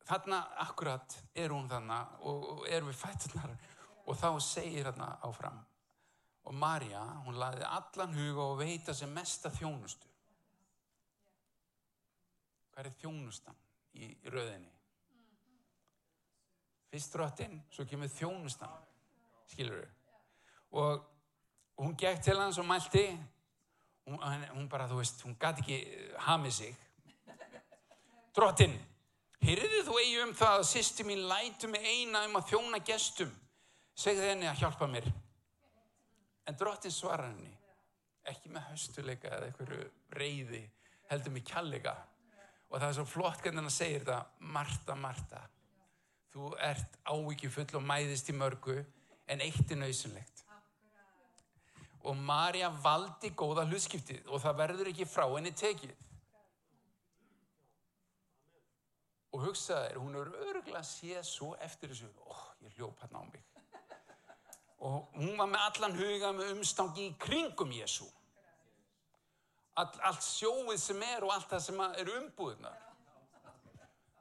þarna 0.04 0.40
akkurat 0.66 1.16
er 1.34 1.54
hún 1.54 1.68
þarna 1.70 2.00
og 2.28 2.66
er 2.68 2.84
við 2.86 2.98
fæturnar 3.00 3.54
og 4.04 4.18
þá 4.20 4.28
segir 4.44 4.90
þarna 4.90 5.14
áfram 5.24 5.62
og 6.44 6.54
Marja, 6.60 7.00
hún 7.24 7.38
laði 7.40 7.64
allan 7.64 8.12
huga 8.18 8.50
og 8.50 8.58
veita 8.60 8.94
sem 8.94 9.12
mesta 9.12 9.48
þjónustu. 9.52 10.10
Hvað 12.74 12.90
er 12.90 12.96
þjónustan 13.00 13.60
í 13.96 14.10
rauðinni? 14.28 14.73
Fyrst 16.94 17.10
drottin, 17.10 17.56
svo 17.74 17.82
kemur 17.90 18.06
þjónustan, 18.06 18.74
skilur 19.50 19.80
þau. 19.80 20.18
Og 20.78 21.06
hún 21.82 21.96
gekk 21.98 22.20
til 22.22 22.38
hans 22.38 22.60
og 22.62 22.68
mælti, 22.68 23.02
hún, 24.06 24.20
hún 24.52 24.68
bara, 24.70 24.86
þú 24.86 25.00
veist, 25.00 25.24
hún 25.26 25.34
gæti 25.34 25.64
ekki 25.64 25.78
hamið 26.22 26.52
sig. 26.54 26.76
Drottin, 28.36 28.76
heyrðu 29.42 29.80
þú 29.88 29.96
eigi 30.04 30.20
um 30.22 30.34
það 30.38 30.60
að 30.60 30.68
sýsti 30.68 31.06
mín 31.08 31.24
lætu 31.32 31.72
mig 31.72 31.82
eina 31.82 32.22
um 32.28 32.38
að 32.38 32.52
þjóna 32.52 32.80
gestum. 32.86 33.32
Segð 33.98 34.28
henni 34.28 34.46
að 34.46 34.62
hjálpa 34.62 34.86
mér. 34.92 35.08
En 36.46 36.60
drottin 36.60 36.94
svarar 36.94 37.32
henni, 37.32 37.56
ekki 38.30 38.54
með 38.54 38.68
höstuleika 38.68 39.32
eða 39.34 39.50
einhverju 39.50 39.90
reyði, 40.14 40.62
heldur 41.10 41.34
með 41.34 41.50
kjallega. 41.50 41.96
Og 42.70 42.78
það 42.78 42.88
er 42.92 42.96
svo 43.00 43.08
flott 43.16 43.42
hvernig 43.42 43.66
hann 43.66 43.78
segir 43.80 44.06
þetta, 44.06 44.22
Marta, 44.54 44.94
Marta, 44.94 45.42
þú 46.34 46.50
ert 46.66 46.98
ávikið 47.06 47.54
full 47.54 47.78
og 47.78 47.86
mæðist 47.86 48.28
í 48.28 48.36
mörgu, 48.36 48.80
en 49.30 49.44
eitt 49.44 49.70
er 49.70 49.80
nöysunlegt. 49.80 50.42
Og 52.04 52.18
Marja 52.20 52.68
valdi 52.84 53.30
góða 53.32 53.64
hlutskiptið 53.70 54.26
og 54.28 54.42
það 54.42 54.58
verður 54.58 54.90
ekki 54.90 55.08
frá 55.08 55.24
henni 55.30 55.54
tekið. 55.56 55.94
Og 59.32 59.46
hugsaði 59.46 59.88
þér, 59.88 60.02
hún 60.02 60.20
er 60.20 60.36
öruglega 60.50 60.82
að 60.82 60.90
sé 60.90 61.24
svo 61.26 61.54
eftir 61.64 61.94
þessu, 61.94 62.12
óh, 62.26 62.36
oh, 62.36 62.46
ég 62.66 62.76
hljóp 62.76 63.00
hann 63.06 63.16
á 63.18 63.22
mig 63.24 63.42
og 64.84 65.08
hún 65.16 65.38
var 65.38 65.48
með 65.48 65.62
allan 65.68 65.96
huga 65.96 66.30
með 66.36 66.50
umstangi 66.58 67.08
í 67.08 67.16
kringum 67.20 67.72
Jésu 67.72 68.06
All, 69.80 69.90
allt 70.06 70.22
sjóið 70.22 70.78
sem 70.78 71.00
er 71.02 71.24
og 71.26 71.32
allt 71.34 71.48
það 71.50 71.62
sem 71.64 71.80
er 71.86 72.10
umbúðunar 72.18 72.83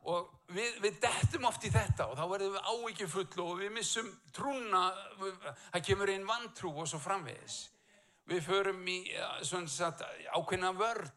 og 0.10 0.31
við, 0.51 0.79
við 0.83 0.98
dettum 1.03 1.45
oft 1.48 1.63
í 1.63 1.72
þetta 1.74 2.10
og 2.10 2.17
þá 2.19 2.24
verðum 2.31 2.57
við 2.57 2.72
ávikið 2.72 3.12
full 3.13 3.43
og 3.45 3.62
við 3.62 3.72
missum 3.75 4.10
trúna 4.36 4.81
það 5.19 5.86
kemur 5.88 6.12
einn 6.13 6.27
vantrú 6.27 6.74
og 6.74 6.89
svo 6.89 7.00
framvegis. 7.03 7.60
Við 8.27 8.43
förum 8.45 8.83
í 8.88 8.98
sagt, 9.43 10.03
ákveðna 10.31 10.72
vörn. 10.79 11.10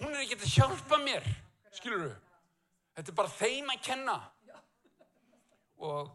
Hún 0.00 0.14
er 0.14 0.24
ekki 0.24 0.38
að 0.40 0.52
hjálpa 0.56 0.98
mér 1.02 1.26
skilur 1.74 2.06
þú 2.06 2.12
þetta 2.94 3.10
er 3.10 3.18
bara 3.18 3.34
þeim 3.38 3.72
að 3.72 3.82
kenna. 3.88 4.18
Og 5.84 6.12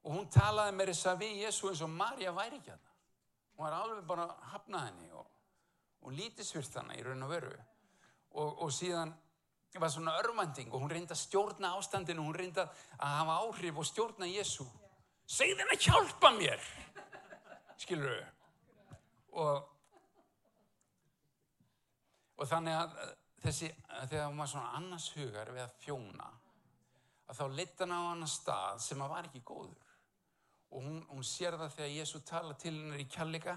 og 0.00 0.14
hún 0.14 0.30
talaði 0.32 0.72
með 0.76 0.94
þess 0.94 1.08
að 1.10 1.18
við 1.24 1.42
Jésu 1.44 1.68
eins 1.68 1.82
og 1.84 1.90
Marja 1.92 2.30
væri 2.32 2.56
ekki 2.56 2.72
að 2.72 2.78
það 2.78 2.90
hún 3.60 3.66
var 3.66 3.74
alveg 3.76 4.06
bara 4.08 4.24
að 4.24 4.44
hafna 4.54 4.84
henni 4.86 5.10
og, 5.12 5.26
og 6.00 6.14
lítisvirt 6.16 6.78
hana 6.80 6.96
í 6.96 7.02
raun 7.04 7.26
og 7.26 7.32
veru. 7.34 7.50
Og, 8.30 8.62
og 8.64 8.70
síðan 8.72 9.12
var 9.78 9.92
svona 9.92 10.16
örvending 10.18 10.72
og 10.72 10.82
hún 10.82 10.90
reynda 10.90 11.14
að 11.14 11.22
stjórna 11.22 11.74
ástandinu 11.78 12.24
hún 12.26 12.34
reynda 12.34 12.66
að 12.98 13.16
hafa 13.20 13.36
áhrif 13.44 13.78
og 13.78 13.86
stjórna 13.86 14.26
Jésu 14.26 14.66
segð 15.30 15.62
henni 15.62 15.76
að 15.76 15.84
hjálpa 15.86 16.32
mér 16.34 16.64
skilur 17.78 18.16
þau 18.18 19.44
og 19.44 19.68
og 22.40 22.48
þannig 22.48 22.74
að 22.74 22.94
þessi, 23.44 23.68
þegar 24.08 24.28
hún 24.30 24.40
var 24.40 24.50
svona 24.50 24.76
annars 24.78 25.10
hugar 25.14 25.52
við 25.54 25.64
að 25.66 25.76
fjóna 25.84 26.28
að 27.30 27.38
þá 27.38 27.44
leta 27.54 27.86
hann 27.86 27.94
á 27.94 28.02
annar 28.10 28.30
stað 28.30 28.80
sem 28.82 29.02
að 29.04 29.12
var 29.12 29.28
ekki 29.28 29.42
góður. 29.46 29.90
Og 30.70 30.82
hún, 30.86 30.98
hún 31.10 31.26
sér 31.26 31.56
það 31.58 31.76
þegar 31.76 31.92
Jésu 31.94 32.20
tala 32.26 32.56
til 32.58 32.74
hennar 32.74 33.02
í 33.02 33.06
kjallega 33.10 33.56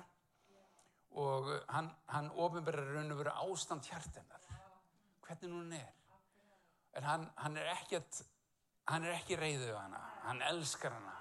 og 1.24 1.50
hann, 1.70 1.90
hann 2.10 2.32
ofinverðar 2.42 2.96
raun 2.98 3.14
og 3.14 3.20
veru 3.22 3.34
ástand 3.46 3.90
hjartennar 3.90 4.48
hvernig 5.24 5.54
hún 5.54 5.76
er 5.78 5.92
en 6.94 7.04
hann, 7.08 7.28
hann 7.36 7.58
er 7.58 7.70
ekki 7.74 8.02
hann 8.92 9.06
er 9.06 9.16
ekki 9.18 9.38
reyðuð 9.40 9.76
hana. 9.78 10.02
Hann 10.26 10.42
elskar 10.50 10.92
hana. 10.92 11.14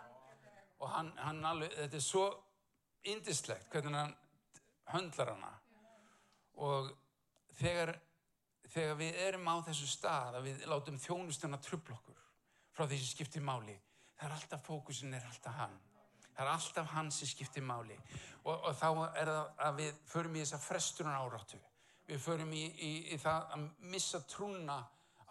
Og 0.83 0.91
hann, 0.91 1.13
hann 1.19 1.45
alveg, 1.47 1.75
þetta 1.79 1.99
er 1.99 2.05
svo 2.05 2.25
indislegt 3.13 3.69
hvernig 3.71 3.99
hann 3.99 4.17
höndlar 4.93 5.35
hana. 5.37 5.53
Og 6.63 6.91
þegar 7.61 7.95
þegar 8.73 8.99
við 8.99 9.17
erum 9.27 9.49
á 9.53 9.57
þessu 9.67 9.87
stað 9.91 10.39
að 10.39 10.47
við 10.49 10.67
látum 10.71 10.99
þjónustuna 11.01 11.59
trubla 11.61 11.97
okkur 11.99 12.21
frá 12.73 12.87
því 12.87 12.99
sem 12.99 13.11
skiptir 13.11 13.45
máli 13.45 13.75
það 14.23 14.31
er 14.31 14.37
alltaf 14.37 14.63
fókusin 14.67 15.15
er 15.15 15.27
alltaf 15.27 15.57
hann. 15.59 15.75
Það 16.33 16.47
er 16.47 16.51
alltaf 16.53 16.91
hann 16.95 17.11
sem 17.13 17.29
skiptir 17.29 17.65
máli. 17.67 17.99
Og, 18.45 18.55
og 18.55 18.75
þá 18.79 18.89
er 19.19 19.29
það 19.29 19.63
að 19.67 19.79
við 19.81 20.01
förum 20.09 20.37
í 20.37 20.43
þessa 20.45 20.61
frestunar 20.63 21.21
áráttu 21.21 21.61
við 22.09 22.19
förum 22.23 22.51
í, 22.55 22.63
í, 22.83 22.93
í 23.15 23.19
það 23.21 23.53
að 23.55 23.67
missa 23.93 24.21
trúna 24.29 24.79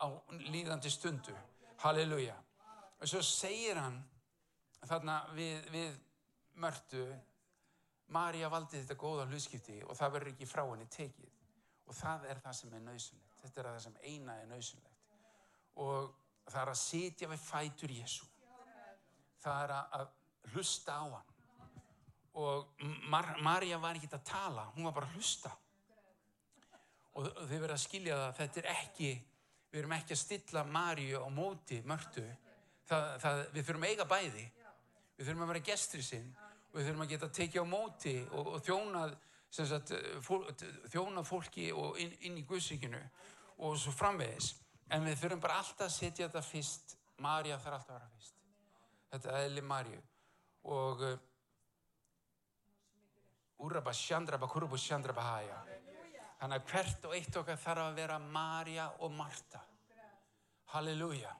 á 0.01 0.07
líðandi 0.51 0.91
stundu. 0.91 1.35
Halleluja. 1.81 2.35
Og 3.01 3.09
svo 3.09 3.21
segir 3.25 3.79
hann 3.79 3.97
þarna 4.85 5.21
við, 5.37 5.67
við 5.73 5.99
mörtu 6.61 7.05
Marja 8.11 8.49
valdi 8.51 8.81
þetta 8.81 8.99
góða 8.99 9.27
hlutskipti 9.29 9.77
og 9.85 9.95
það 9.95 10.17
verður 10.17 10.33
ekki 10.33 10.49
frá 10.49 10.65
henni 10.65 10.89
tekið. 10.91 11.29
Og 11.87 11.95
það 11.95 12.25
er 12.31 12.41
það 12.43 12.57
sem 12.57 12.73
er 12.75 12.83
nöðsynlegt 12.85 13.31
þetta 13.41 13.61
er 13.61 13.69
það 13.69 13.79
sem 13.85 13.95
eina 14.03 14.35
er 14.37 14.49
nöðsynlegt 14.51 14.97
og 15.81 16.11
það 16.51 16.61
er 16.61 16.71
að 16.73 16.79
sitja 16.81 17.29
við 17.31 17.43
fætur 17.45 17.93
Jésu 17.95 18.27
það 19.41 19.63
er 19.63 19.73
að 19.77 20.07
hlusta 20.53 20.97
á 20.97 21.05
hann. 21.15 21.27
Og 22.41 22.83
Mar 23.11 23.33
Marja 23.43 23.79
var 23.81 23.97
ekki 23.97 24.09
að 24.13 24.27
tala 24.27 24.67
hún 24.75 24.87
var 24.87 24.95
bara 24.95 25.09
að 25.09 25.17
hlusta. 25.17 25.51
Og 27.17 27.27
þau 27.27 27.57
verða 27.57 27.75
að 27.75 27.83
skilja 27.83 28.19
það 28.19 28.37
þetta 28.39 28.61
er 28.61 28.69
ekki, 28.75 29.11
við 29.71 29.79
erum 29.81 29.95
ekki 29.95 30.15
að 30.15 30.21
stilla 30.21 30.63
Marju 30.67 31.21
á 31.23 31.29
móti 31.31 31.79
mörtu. 31.87 32.23
Það, 32.87 33.09
það, 33.23 33.41
við 33.55 33.67
þurfum 33.67 33.87
eiga 33.87 34.07
bæði. 34.09 34.45
Við 35.17 35.27
þurfum 35.27 35.45
að 35.45 35.51
vera 35.53 35.67
gestri 35.71 36.03
sinn 36.03 36.31
og 36.71 36.77
við 36.79 36.87
þurfum 36.87 37.05
að 37.05 37.11
geta 37.13 37.29
tekið 37.37 37.63
á 37.63 37.67
móti 37.71 38.15
og, 38.31 38.49
og 38.55 38.65
þjónað 38.65 39.15
sagt, 39.51 39.93
fól, 40.23 40.41
þjóna 40.91 41.23
fólki 41.27 41.69
inn, 41.71 42.13
inn 42.27 42.39
í 42.39 42.45
Guðsíkinu 42.47 43.01
og 43.63 43.79
svo 43.79 43.95
framvegis. 43.95 44.53
En 44.91 45.07
við 45.07 45.19
þurfum 45.23 45.43
bara 45.43 45.59
alltaf 45.61 45.87
að 45.87 45.95
setja 45.95 46.27
þetta 46.27 46.43
fyrst. 46.45 46.97
Marja 47.21 47.59
þarf 47.61 47.77
alltaf 47.77 47.95
að 47.95 47.99
vera 47.99 48.13
fyrst. 48.15 48.39
Þetta 49.11 49.31
er 49.31 49.45
eðli 49.45 49.63
Marju 49.67 49.99
og 50.71 51.03
uh, 51.05 51.19
Úraba 53.61 53.93
Sjandraba 53.93 54.47
Kurubu 54.49 54.77
Sjandraba 54.79 55.21
Haja 55.21 55.59
þannig 56.41 56.57
að 56.57 56.71
hvert 56.71 57.05
og 57.05 57.13
eitt 57.15 57.35
okkar 57.37 57.59
þarf 57.61 57.85
að 57.85 57.99
vera 58.01 58.17
Marja 58.19 58.87
og 59.05 59.13
Marta 59.13 59.61
Halleluja. 60.71 61.31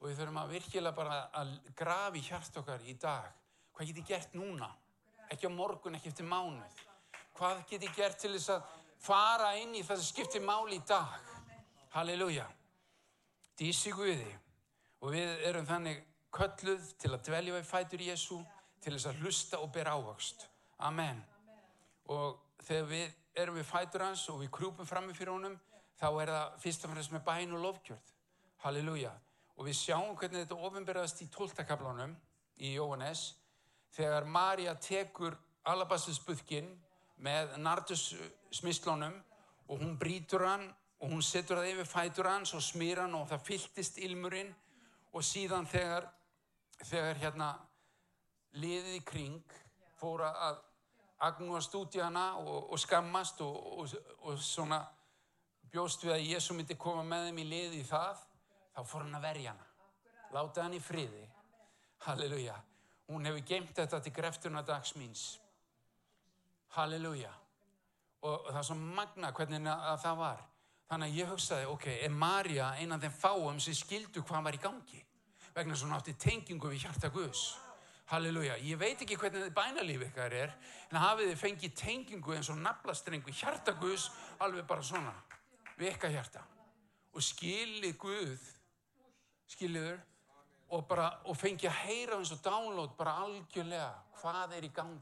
Og 0.00 0.08
við 0.08 0.18
þurfum 0.20 0.40
að 0.40 0.54
virkilega 0.54 0.96
bara 0.96 1.18
að 1.36 1.52
grafi 1.76 2.22
hjart 2.26 2.56
okkar 2.60 2.82
í 2.88 2.94
dag. 3.00 3.28
Hvað 3.74 3.90
get 3.90 4.00
ég 4.00 4.08
gert 4.08 4.36
núna? 4.36 4.68
Ekki 5.32 5.48
á 5.48 5.52
morgun, 5.52 5.96
ekki 5.98 6.10
eftir 6.12 6.28
mánuð. 6.28 6.80
Hvað 7.36 7.62
get 7.70 7.86
ég 7.86 7.96
gert 7.96 8.18
til 8.20 8.32
þess 8.34 8.52
að 8.54 8.66
fara 9.04 9.52
inn 9.60 9.74
í 9.76 9.82
það 9.84 10.00
sem 10.00 10.10
skiptir 10.10 10.44
máli 10.44 10.78
í 10.78 10.84
dag? 10.88 11.14
Halleluja. 11.94 12.46
Dísi 13.58 13.92
Guði. 13.94 14.32
Og 15.04 15.12
við 15.12 15.44
erum 15.48 15.68
þannig 15.68 16.00
kölluð 16.34 16.88
til 17.00 17.12
að 17.12 17.24
dvelja 17.28 17.58
við 17.58 17.68
fætur 17.68 18.04
Jésu 18.04 18.40
til 18.80 18.94
þess 18.96 19.10
að 19.10 19.20
hlusta 19.22 19.60
og 19.60 19.72
bera 19.74 19.94
ávöxt. 19.98 20.48
Amen. 20.84 21.20
Og 22.10 22.40
þegar 22.64 22.88
við 22.90 23.12
erum 23.34 23.58
við 23.58 23.66
fætur 23.68 24.04
hans 24.06 24.24
og 24.30 24.40
við 24.42 24.52
krúpum 24.54 24.88
frammi 24.88 25.14
fyrir 25.16 25.34
honum 25.34 25.56
þá 25.98 26.06
er 26.22 26.32
það 26.32 26.58
fyrst 26.62 26.84
og 26.84 26.92
fremst 26.94 27.14
með 27.14 27.24
bæn 27.28 27.56
og 27.56 27.64
lofkjörð 27.64 28.12
Halleluja. 28.64 29.12
Og 29.58 29.68
við 29.68 29.76
sjáum 29.78 30.14
hvernig 30.18 30.44
þetta 30.44 30.60
ofinberðast 30.66 31.20
í 31.22 31.28
tóltakaflánum 31.34 32.14
í 32.64 32.74
Jóhannes 32.74 33.34
þegar 33.94 34.26
Marja 34.26 34.74
tekur 34.80 35.36
alabastusbuðkin 35.68 36.70
með 37.24 37.54
nardus 37.62 38.08
smislónum 38.54 39.14
og 39.68 39.80
hún 39.80 39.94
brítur 40.00 40.46
hann 40.48 40.66
og 40.98 41.12
hún 41.12 41.22
setur 41.22 41.60
það 41.60 41.70
yfir 41.74 41.90
fætur 41.90 42.30
hans 42.30 42.54
og 42.56 42.64
smýr 42.64 43.04
hann 43.04 43.14
og 43.18 43.28
það 43.30 43.46
fylltist 43.50 44.00
ilmurinn. 44.02 44.50
Og 45.14 45.22
síðan 45.22 45.68
þegar 45.70 46.08
þegar 46.82 47.20
hérna 47.22 47.50
liðið 48.58 48.96
í 48.96 49.02
kring 49.06 49.58
fór 50.00 50.24
að 50.26 50.58
agnúast 51.24 51.74
út 51.78 51.96
í 51.96 52.02
hana 52.02 52.34
og, 52.40 52.70
og 52.72 52.80
skammast 52.80 53.40
og, 53.44 53.94
og, 54.22 54.38
svona 54.40 54.80
bjóst 55.72 56.04
við 56.04 56.14
að 56.14 56.26
Jésu 56.28 56.56
myndi 56.56 56.76
koma 56.78 57.04
með 57.06 57.28
þeim 57.28 57.40
í 57.42 57.46
liði 57.50 57.80
í 57.82 57.86
það, 57.88 58.20
þá 58.74 58.80
fór 58.90 59.06
hann 59.06 59.18
að 59.18 59.26
verja 59.28 59.54
hana. 59.54 59.70
Láta 60.34 60.64
hann 60.64 60.76
í 60.76 60.82
friði. 60.82 61.24
Halleluja. 62.04 62.56
Hún 63.08 63.26
hefur 63.28 63.46
geimt 63.48 63.74
þetta 63.76 64.00
til 64.02 64.12
grefturna 64.14 64.62
dags 64.66 64.94
míns. 64.98 65.24
Halleluja. 66.76 67.32
Og 68.24 68.50
það 68.50 68.60
er 68.60 68.68
svo 68.68 68.76
magna 68.80 69.32
hvernig 69.36 69.70
að 69.70 69.98
það 70.04 70.20
var. 70.20 70.44
Þannig 70.88 71.10
að 71.10 71.18
ég 71.18 71.30
hugsaði, 71.32 71.66
ok, 71.72 71.86
er 72.06 72.12
Marja 72.12 72.70
einan 72.78 73.00
þeim 73.02 73.14
fáum 73.16 73.60
sem 73.62 73.76
skildu 73.76 74.22
hvað 74.24 74.48
var 74.48 74.56
í 74.56 74.60
gangi? 74.62 75.00
Vegna 75.54 75.76
svona 75.78 76.00
átti 76.00 76.16
tengingu 76.18 76.70
við 76.72 76.84
hjarta 76.84 77.10
Guðs. 77.14 77.44
Halleluja. 78.10 78.56
Ég 78.60 78.78
veit 78.78 79.00
ekki 79.00 79.16
hvernig 79.16 79.46
þið 79.46 79.54
bænalíf 79.56 80.02
ykkar 80.10 80.34
er, 80.36 80.50
en 80.90 81.00
hafið 81.00 81.30
þið 81.30 81.38
fengið 81.40 81.76
tengingu 81.80 82.34
eins 82.36 82.50
og 82.52 82.58
naflastrengu 82.60 83.32
hjarta 83.32 83.72
Guðs 83.80 84.10
alveg 84.44 84.66
bara 84.68 84.84
svona, 84.84 85.14
við 85.78 85.94
ykkar 85.94 86.12
hjarta. 86.12 86.42
Og 87.14 87.24
skilið 87.24 87.96
Guð, 88.02 88.44
skiliður, 89.54 90.02
og, 90.68 90.84
bara, 90.88 91.08
og 91.30 91.36
fengið 91.38 91.70
að 91.70 91.80
heyra 91.84 92.18
eins 92.18 92.32
og 92.34 92.42
download 92.44 92.96
bara 92.98 93.16
algjörlega 93.24 93.90
hvað 94.20 94.56
er 94.58 94.66
í 94.66 94.72
gangi. 94.74 95.00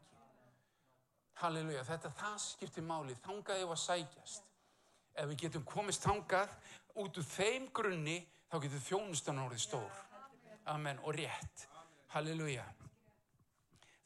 Halleluja. 1.42 1.82
Þetta 1.88 2.12
það 2.18 2.36
skiptir 2.44 2.84
máli. 2.86 3.16
Þangað 3.24 3.62
ég 3.62 3.70
var 3.70 3.80
sækjast. 3.80 4.44
Ef 5.18 5.28
við 5.30 5.46
getum 5.46 5.64
komist 5.68 6.04
þangað 6.04 6.52
út 7.02 7.18
úr 7.18 7.26
þeim 7.26 7.66
grunni, 7.74 8.20
þá 8.52 8.56
getur 8.62 8.86
þjónustan 8.86 9.42
orðið 9.42 9.64
stór. 9.64 9.98
Amen. 10.70 11.00
Og 11.02 11.16
rétt. 11.16 11.66
Halleluja. 12.12 12.66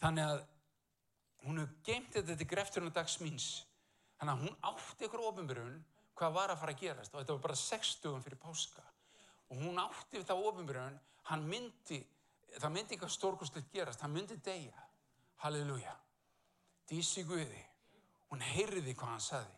Þannig 0.02 0.30
að 0.30 0.42
hún 1.46 1.60
hefur 1.62 1.76
geimt 1.86 2.16
þetta 2.16 2.36
til 2.36 2.48
grefturinn 2.50 2.92
á 2.92 2.98
dags 2.98 3.18
míns. 3.22 3.48
Þannig 4.20 4.32
að 4.34 4.42
hún 4.44 4.58
átti 4.70 5.06
ykkur 5.06 5.24
ofinbjörun 5.30 5.78
hvað 6.16 6.36
var 6.36 6.52
að 6.52 6.60
fara 6.62 6.74
að 6.74 6.82
gerast 6.82 7.14
og 7.14 7.20
þetta 7.20 7.36
var 7.36 7.44
bara 7.46 7.58
60 7.60 8.22
fyrir 8.24 8.40
páska. 8.40 8.84
Og 9.52 9.62
hún 9.62 9.78
átti 9.80 10.18
þetta 10.18 10.38
ofinbjörun, 10.48 10.98
hann 11.30 11.46
myndi, 11.46 12.00
það 12.56 12.74
myndi 12.74 12.96
eitthvað 12.96 13.14
stórkostlegt 13.14 13.72
gerast, 13.72 14.02
hann 14.02 14.14
myndi 14.14 14.38
deyja. 14.44 14.86
Halleluja. 15.44 15.92
Dísi 16.88 17.24
Guði, 17.26 17.62
hún 18.30 18.42
heyrði 18.42 18.94
hvað 18.94 19.12
hann 19.12 19.24
saði 19.24 19.54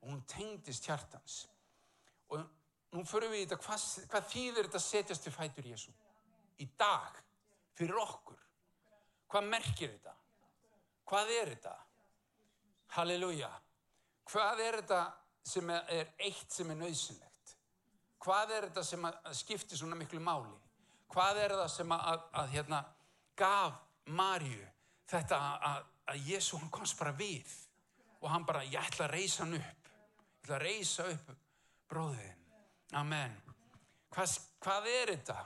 og 0.00 0.08
hún 0.08 0.22
tengdist 0.28 0.86
hjartans. 0.88 1.42
Og 2.32 2.40
nú 2.94 3.04
förum 3.06 3.34
við 3.34 3.44
í 3.44 3.46
þetta, 3.46 3.60
hvað, 3.66 3.82
hvað 4.10 4.28
þýðir 4.32 4.68
þetta 4.68 4.82
setjast 4.84 5.26
til 5.26 5.34
fætur 5.34 5.68
Jésu? 5.70 5.92
Í 6.60 6.66
dag, 6.80 7.18
fyrir 7.76 8.00
okkur. 8.00 8.38
Hvað 9.30 9.46
merkir 9.46 9.92
þetta? 9.92 10.14
Hvað 11.10 11.32
er 11.34 11.52
þetta? 11.54 11.74
Halleluja. 12.96 13.50
Hvað 14.30 14.62
er 14.64 14.78
þetta 14.80 15.02
sem 15.46 15.70
er 15.74 16.10
eitt 16.18 16.54
sem 16.54 16.70
er 16.70 16.78
nöðsynlegt? 16.80 17.54
Hvað 18.20 18.56
er 18.56 18.66
þetta 18.68 18.84
sem 18.84 19.06
skiptir 19.38 19.78
svona 19.78 19.98
miklu 19.98 20.20
máli? 20.22 20.52
Hvað 21.10 21.40
er 21.44 21.54
það 21.58 21.70
sem 21.74 21.94
að, 21.94 22.02
að, 22.12 22.26
að 22.42 22.52
hérna, 22.54 22.80
gaf 23.38 23.80
Marju 24.10 24.66
þetta 25.10 25.38
að, 25.70 25.88
að 26.10 26.28
Jésu 26.30 26.58
hann 26.58 26.72
komst 26.74 26.98
bara 26.98 27.14
við 27.18 27.50
og 28.20 28.28
hann 28.30 28.44
bara, 28.46 28.62
ég 28.66 28.78
ætla 28.82 29.06
að 29.06 29.14
reysa 29.14 29.44
hann 29.44 29.56
upp. 29.58 29.90
Ég 29.90 30.42
ætla 30.44 30.56
að 30.58 30.64
reysa 30.66 31.06
upp 31.14 31.30
bróðin. 31.90 32.42
Amen. 32.98 33.36
Hvað, 34.10 34.36
hvað 34.60 34.88
er 34.90 35.12
þetta? 35.14 35.38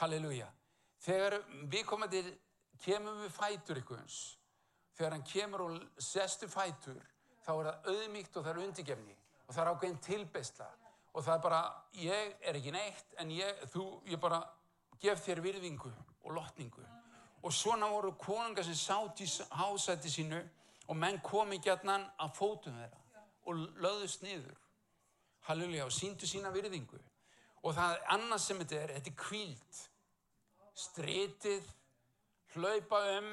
Halleluja. 0.00 0.48
Þegar 1.02 1.38
við 1.70 1.86
komum 1.86 2.10
til 2.10 2.26
kemur 2.84 3.18
við 3.22 3.34
fætur 3.36 3.80
ykkurins 3.82 4.20
þegar 4.96 5.16
hann 5.16 5.26
kemur 5.26 5.66
og 5.66 5.82
sestu 6.02 6.48
fætur 6.50 7.00
þá 7.42 7.52
er 7.56 7.68
það 7.68 7.92
auðmíkt 7.92 8.36
og 8.36 8.44
það 8.44 8.52
er 8.52 8.64
undirgefni 8.66 9.18
og 9.46 9.54
það 9.54 9.62
er 9.64 9.72
ákveðin 9.72 10.02
tilbeistla 10.06 10.68
og 11.12 11.24
það 11.24 11.34
er 11.34 11.44
bara, 11.44 11.60
ég 12.00 12.34
er 12.40 12.56
ekki 12.56 12.72
neitt 12.72 13.16
en 13.20 13.30
ég, 13.34 13.62
þú, 13.72 13.84
ég 14.08 14.20
bara 14.20 14.40
gef 15.02 15.22
þér 15.26 15.42
virðingu 15.44 15.92
og 16.22 16.34
lotningu. 16.36 16.84
Og 17.42 17.52
svona 17.52 17.88
voru 17.90 18.14
konunga 18.18 18.62
sem 18.64 18.76
sátt 18.78 19.20
í 19.20 19.26
hásætti 19.58 20.10
sínu 20.12 20.40
og 20.88 20.96
menn 20.96 21.20
komi 21.24 21.58
gætnan 21.62 22.06
að 22.22 22.36
fótum 22.38 22.78
þeirra 22.78 23.24
og 23.44 23.64
löðust 23.82 24.22
niður. 24.22 24.56
Halleluja 25.48 25.88
og 25.88 25.94
síndu 25.94 26.28
sína 26.30 26.52
virðingu. 26.54 27.00
Og 27.62 27.74
það 27.74 27.96
er 27.96 28.04
annað 28.14 28.42
sem 28.44 28.60
þetta 28.62 28.78
er, 28.78 28.92
þetta 28.96 29.10
er 29.10 29.18
kvíld 29.18 29.80
stritið 30.82 31.66
hlaupa 32.56 33.00
um, 33.18 33.32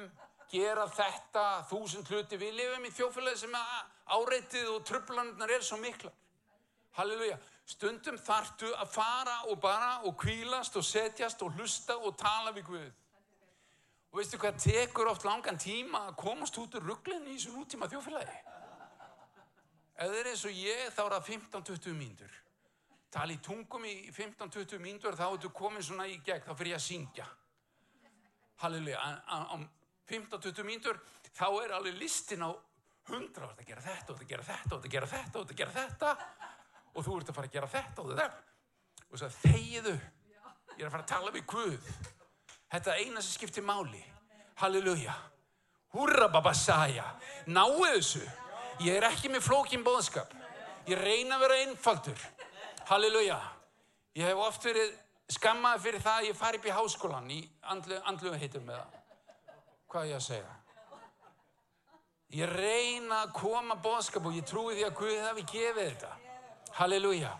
gera 0.50 0.86
þetta, 0.90 1.44
þúsund 1.70 2.10
hluti. 2.10 2.38
Við 2.40 2.56
lifum 2.58 2.86
í 2.86 2.92
þjófélagi 2.94 3.42
sem 3.44 3.56
áreitið 4.10 4.72
og 4.74 4.84
tröflanirnar 4.88 5.54
er 5.54 5.64
svo 5.64 5.78
miklar. 5.80 6.14
Halleluja. 6.98 7.38
Stundum 7.70 8.16
þartu 8.18 8.72
að 8.74 8.88
fara 8.90 9.36
og 9.50 9.60
bara 9.62 9.90
og 10.08 10.16
kvílast 10.18 10.74
og 10.80 10.84
setjast 10.84 11.42
og 11.46 11.54
hlusta 11.54 11.94
og 12.00 12.16
tala 12.18 12.50
við 12.56 12.66
Guð. 12.66 12.88
Og 14.10 14.18
veistu 14.18 14.40
hvað 14.42 14.58
tekur 14.58 15.06
oft 15.12 15.24
langan 15.24 15.58
tíma 15.60 16.08
að 16.08 16.16
komast 16.18 16.58
út 16.58 16.74
úr 16.74 16.88
rugglinni 16.88 17.36
í 17.36 17.38
þessu 17.38 17.54
nútíma 17.54 17.86
þjófélagi? 17.92 18.38
Ef 20.00 20.16
er 20.16 20.30
eins 20.32 20.42
og 20.48 20.56
ég 20.56 20.88
þá 20.96 21.02
er 21.04 21.14
það 21.14 21.28
15-20 21.28 21.94
mínútur. 21.94 22.38
Tali 23.14 23.36
tungum 23.44 23.86
í 23.86 23.94
15-20 24.16 24.82
mínútur 24.82 25.18
þá 25.18 25.28
ertu 25.28 25.52
komin 25.54 25.84
svona 25.84 26.08
í 26.10 26.18
gegn, 26.26 26.42
þá 26.42 26.56
fyrir 26.56 26.74
ég 26.74 26.80
að 26.80 26.88
syngja 26.88 27.28
halleluja, 28.60 29.00
á 29.26 29.56
15-20 30.10 30.66
mínútur, 30.66 31.00
þá 31.32 31.46
er 31.62 31.74
alveg 31.76 31.98
listin 32.00 32.44
á 32.44 32.50
100 33.10 33.44
og 33.46 33.56
það 33.56 33.66
gera 33.66 33.84
þetta 33.84 34.12
og 34.12 34.20
það 34.20 34.30
gera 34.30 34.46
þetta 34.46 34.76
og 34.76 34.82
það 34.84 34.94
gera 34.94 35.10
þetta 35.10 35.40
og 35.40 35.48
það 35.48 35.60
gera 35.60 35.76
þetta 35.76 36.14
og 36.90 37.04
þú 37.06 37.16
ert 37.16 37.30
að 37.30 37.38
fara 37.38 37.50
að 37.50 37.56
gera 37.56 37.70
þetta 37.74 38.02
og 38.02 38.10
þetta 38.10 38.48
og 39.10 39.18
þess 39.18 39.26
að 39.26 39.38
þegiðu, 39.44 39.94
ég 40.76 40.82
er 40.82 40.88
að 40.88 40.94
fara 40.94 41.04
að 41.04 41.12
tala 41.12 41.34
við 41.34 41.46
Guð. 41.50 41.88
Þetta 42.70 42.92
er 42.92 43.00
eina 43.02 43.22
sem 43.24 43.34
skiptir 43.34 43.64
máli. 43.66 44.02
Halleluja. 44.60 45.14
Húrra 45.96 46.28
babasæja. 46.30 47.06
Náu 47.50 47.80
þessu. 47.82 48.22
Ég 48.84 49.00
er 49.00 49.08
ekki 49.08 49.32
með 49.32 49.48
flókin 49.48 49.82
bóðskap. 49.84 50.30
Ég 50.86 51.00
reyna 51.00 51.36
að 51.36 51.46
vera 51.46 51.58
einfaldur. 51.64 52.22
Halleluja. 52.92 53.40
Ég 54.14 54.30
hef 54.30 54.42
oft 54.46 54.64
verið 54.64 54.94
skammaði 55.34 55.82
fyrir 55.84 56.02
það 56.04 56.16
að 56.18 56.28
ég 56.28 56.38
fari 56.38 56.58
upp 56.58 56.66
í 56.66 56.74
háskólan 56.74 57.30
í 57.30 57.40
andlu, 57.72 57.98
andlu 58.08 58.32
heitum 58.38 58.64
með 58.66 58.80
það. 58.80 58.96
Hvað 59.90 60.08
ég 60.10 60.16
að 60.16 60.24
segja? 60.26 60.56
Ég 62.30 62.52
reyna 62.54 63.24
að 63.24 63.32
koma 63.34 63.76
bóðskap 63.82 64.26
og 64.26 64.36
ég 64.38 64.46
trúi 64.46 64.76
því 64.76 64.86
að 64.86 64.96
Guði 65.00 65.20
hafi 65.24 65.46
gefið 65.50 65.88
þetta. 65.88 66.10
Halleluja. 66.78 67.30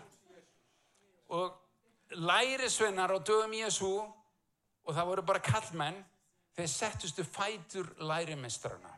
Og 1.31 2.15
lærisvennar 2.19 3.13
á 3.15 3.19
dögum 3.23 3.55
Jésu 3.55 3.91
og 4.01 4.95
það 4.95 5.11
voru 5.11 5.27
bara 5.27 5.43
kallmenn, 5.45 6.01
þeir 6.57 6.67
settustu 6.67 7.23
fætur 7.23 7.93
lærimestrarna. 8.03 8.91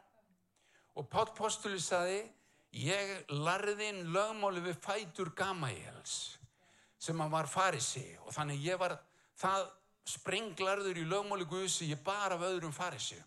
Og 0.97 1.05
Pátt 1.09 1.35
Postuli 1.37 1.81
saði, 1.81 2.23
ég 2.73 3.29
larði 3.29 3.91
inn 3.91 4.07
lögmáli 4.13 4.63
við 4.65 4.79
fætur 4.81 5.29
Gamæjels 5.37 6.39
sem 7.03 7.19
hann 7.19 7.31
var 7.33 7.49
farisi 7.51 8.05
og 8.23 8.31
þannig 8.35 8.63
ég 8.63 8.79
var 8.79 8.95
það 9.39 9.67
sprenglarður 10.07 10.99
í 10.99 11.05
lögmáli 11.07 11.47
Guðsi 11.47 11.89
ég 11.91 12.01
bara 12.03 12.37
af 12.37 12.43
öðrum 12.47 12.75
farisi. 12.75 13.19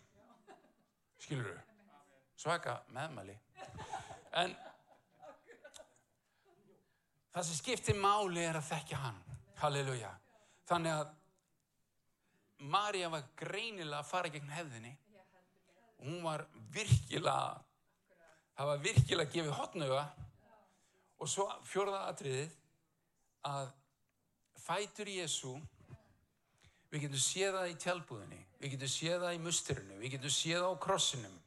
Skilur 1.21 1.51
þú? 1.53 1.63
svaka 2.37 2.81
meðmæli. 2.93 3.35
En 4.37 4.53
það 7.33 7.47
sem 7.47 7.57
skiptir 7.57 7.97
máli 7.97 8.43
er 8.45 8.59
að 8.59 8.69
þekkja 8.69 8.99
hann. 9.01 9.17
Halleluja. 9.57 10.11
Þannig 10.69 10.99
að 10.99 11.15
Marja 12.57 13.09
var 13.13 13.25
greinilega 13.37 14.01
að 14.01 14.09
fara 14.09 14.29
gegn 14.33 14.53
hefðinni. 14.53 14.93
Og 15.97 16.05
hún 16.09 16.21
var 16.25 16.45
virkilega 16.73 17.57
það 18.57 18.71
var 18.71 18.85
virkilega 18.85 19.33
gefið 19.33 19.57
hotnöga 19.57 20.05
og 21.17 21.29
svo 21.29 21.45
fjörða 21.65 22.05
atriðið 22.11 22.55
að 23.45 23.69
fætur 24.61 25.09
Jésu 25.11 25.53
við 26.91 27.03
getum 27.05 27.21
séð 27.21 27.57
það 27.57 27.71
í 27.71 27.75
tjálbúðinni 27.83 28.39
við 28.61 28.73
getum 28.73 28.91
séð 28.93 29.25
það 29.25 29.35
í 29.35 29.43
musturinu 29.43 29.99
við 30.01 30.15
getum 30.15 30.33
séð 30.33 30.63
það 30.63 30.73
á 30.73 30.83
krossinum. 30.87 31.37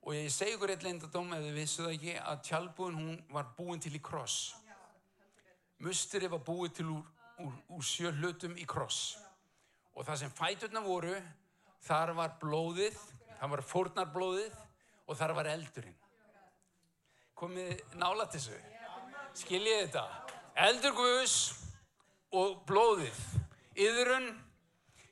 Og 0.00 0.16
ég 0.16 0.30
segi 0.32 0.56
ykkur 0.56 0.72
eitt 0.72 0.84
leindadóm 0.86 1.34
ef 1.36 1.44
þið 1.44 1.58
vissu 1.58 1.84
það 1.84 1.96
ekki 1.98 2.14
að 2.22 2.42
tjálbúðin 2.48 3.00
hún 3.00 3.18
var 3.34 3.50
búin 3.58 3.82
til 3.82 3.92
í 3.94 4.02
kross. 4.02 4.38
Musteri 5.84 6.28
var 6.32 6.40
búið 6.44 6.72
til 6.78 6.88
úr, 6.94 7.04
úr, 7.44 7.58
úr 7.76 7.84
sjö 7.84 8.12
hlutum 8.16 8.56
í 8.56 8.64
kross. 8.68 9.18
Og 9.96 10.06
það 10.08 10.22
sem 10.22 10.32
fæturna 10.36 10.82
voru 10.84 11.14
þar 11.84 12.14
var 12.16 12.36
blóðið 12.40 12.96
þar 13.40 13.52
var 13.54 13.62
fórnarblóðið 13.64 14.58
og 15.06 15.16
þar 15.16 15.32
var 15.38 15.48
eldurinn. 15.52 15.96
Komið 17.40 17.80
nála 18.00 18.26
til 18.28 18.40
þessu 18.40 18.79
skiljið 19.38 19.80
þetta 19.84 20.06
eldur 20.66 20.96
Guðs 20.98 21.36
og 22.36 22.60
blóðið 22.68 23.20
yðrun 23.80 24.30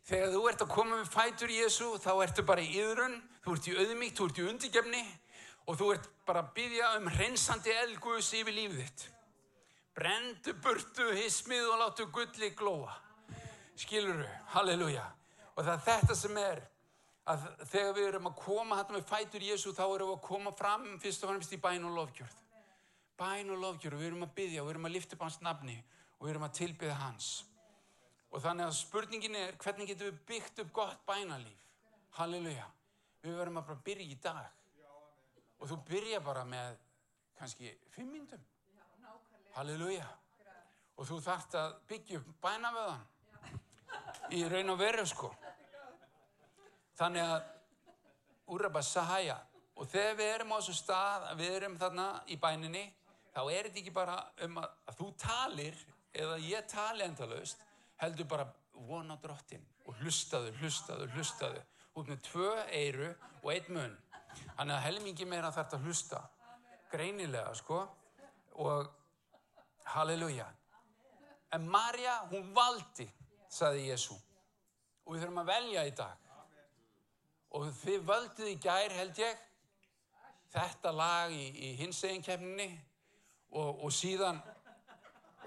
Þegar 0.09 0.31
þú 0.33 0.43
ert 0.49 0.63
að 0.65 0.71
koma 0.73 0.97
með 0.97 1.09
fætur 1.13 1.51
Jésu, 1.53 1.87
þá 2.01 2.13
ertu 2.25 2.43
bara 2.49 2.63
í 2.65 2.71
yðrun, 2.81 3.19
þú 3.45 3.55
ert 3.55 3.67
í 3.69 3.75
auðmíkt, 3.77 4.15
þú 4.17 4.29
ert 4.29 4.39
í 4.41 4.45
undirgefni 4.49 5.03
og 5.69 5.77
þú 5.77 5.89
ert 5.93 6.07
bara 6.25 6.41
að 6.41 6.55
byggja 6.57 6.93
um 6.97 7.11
hreinsandi 7.13 7.75
elguðs 7.83 8.31
yfir 8.39 8.57
lífið 8.57 8.79
þitt. 8.87 9.05
Brendu 9.99 10.55
burtu 10.65 11.11
hismið 11.13 11.69
og 11.75 11.83
láttu 11.83 12.09
gulli 12.15 12.49
glóa. 12.57 12.97
Skiluru, 13.77 14.25
halleluja. 14.55 15.05
Og 15.59 15.61
það 15.67 15.75
er 15.75 15.85
þetta 15.91 16.17
sem 16.23 16.41
er 16.41 16.65
að 17.29 17.45
þegar 17.75 17.95
við 17.99 18.09
erum 18.09 18.31
að 18.31 18.39
koma 18.47 18.79
hættu 18.79 18.97
með 18.97 19.09
fætur 19.13 19.45
Jésu, 19.51 19.75
þá 19.77 19.85
erum 19.91 20.15
við 20.15 20.17
að 20.17 20.27
koma 20.31 20.55
fram 20.57 20.89
fyrst 21.03 21.27
og 21.27 21.35
fremst 21.35 21.53
í 21.53 21.61
bæn 21.61 21.85
og 21.85 22.01
lofgjörð. 22.01 22.41
Bæn 23.19 23.51
og 23.51 23.63
lofgjörð, 23.63 23.99
við 23.99 24.11
erum 24.13 24.27
að 24.27 24.35
byggja, 24.37 24.65
við 24.65 24.73
erum 24.75 24.89
að 24.89 24.95
lifta 24.95 25.17
upp 25.17 25.25
hans 25.27 25.41
nafni 25.43 25.77
og 26.19 26.27
við 26.27 26.33
erum 26.33 26.47
að 26.47 26.59
tilbyggja 26.59 26.99
hans. 27.01 27.31
Og 28.29 28.43
þannig 28.45 28.69
að 28.69 28.77
spurningin 28.79 29.39
er 29.39 29.57
hvernig 29.59 29.89
getum 29.89 30.11
við 30.11 30.21
byggt 30.29 30.63
upp 30.63 30.73
gott 30.77 31.01
bænalíf? 31.09 31.65
Halleluja. 32.19 32.67
Við 33.23 33.39
verðum 33.41 33.61
að 33.61 33.69
bara 33.71 33.85
byrja 33.89 34.07
í 34.07 34.19
dag. 34.23 34.47
Og 35.59 35.71
þú 35.71 35.79
byrja 35.89 36.21
bara 36.23 36.45
með 36.47 36.79
kannski 37.39 37.73
fimm 37.95 38.13
myndum. 38.15 38.43
Halleluja. 39.57 40.07
Og 40.99 41.07
þú 41.09 41.21
þarft 41.23 41.57
að 41.59 41.77
byggja 41.91 42.21
upp 42.21 42.33
bænavöðan. 42.43 43.07
Í 44.35 44.43
raun 44.51 44.75
og 44.75 44.79
veru 44.79 45.07
sko. 45.09 45.31
Þannig 46.99 47.25
að 47.25 47.49
úrraba 48.55 48.83
sahæja. 48.83 49.39
Og 49.79 49.87
þegar 49.89 50.17
við 50.19 50.33
erum 50.35 50.53
á 50.53 50.59
þessu 50.59 50.75
stað, 50.75 51.27
við 51.39 51.57
erum 51.61 51.77
þarna 51.79 52.07
í 52.27 52.37
bæninni, 52.43 52.85
þá 53.39 53.45
er 53.55 53.69
þetta 53.69 53.79
ekki 53.85 53.95
bara 53.95 54.17
um 54.49 54.57
að, 54.59 54.71
að 54.91 54.97
þú 54.99 55.09
talir 55.23 55.83
eða 56.19 56.39
ég 56.43 56.65
tali 56.71 57.05
endalaust, 57.07 57.61
heldur 58.03 58.27
bara 58.31 58.47
vona 58.89 59.15
drottin 59.23 59.63
og 59.87 59.95
hlustaðu, 60.03 60.51
hlustaðu, 60.59 61.07
hlustaðu. 61.15 61.63
Út 61.99 62.11
með 62.11 62.23
tvö 62.27 62.51
eiru 62.75 63.13
og 63.43 63.51
einn 63.55 63.71
mun 63.75 63.95
þannig 64.57 64.75
að 64.75 64.85
helmingi 64.89 65.27
meira 65.31 65.53
þarf 65.55 65.69
þetta 65.69 65.79
að 65.79 65.87
hlusta. 65.87 66.23
Greinilega 66.91 67.55
sko. 67.55 67.81
Og 68.59 68.89
halleluja. 69.95 70.49
En 71.55 71.67
Marja 71.71 72.17
hún 72.33 72.51
valdi 72.57 73.07
saði 73.51 73.87
Jésu 73.87 74.17
og 75.07 75.15
við 75.15 75.23
þurfum 75.23 75.43
að 75.45 75.53
velja 75.53 75.87
í 75.87 75.95
dag. 75.97 76.27
Og 77.55 77.71
þið 77.85 78.03
völdið 78.11 78.51
í 78.51 78.59
gær 78.67 78.99
held 78.99 79.23
ég. 79.23 79.47
Þetta 80.53 80.93
lag 80.97 81.33
í, 81.33 81.47
í 81.71 81.75
hins 81.79 82.03
eginn 82.09 82.25
kemninni 82.25 82.71
og, 83.51 83.85
og 83.85 83.93
síðan 83.93 84.41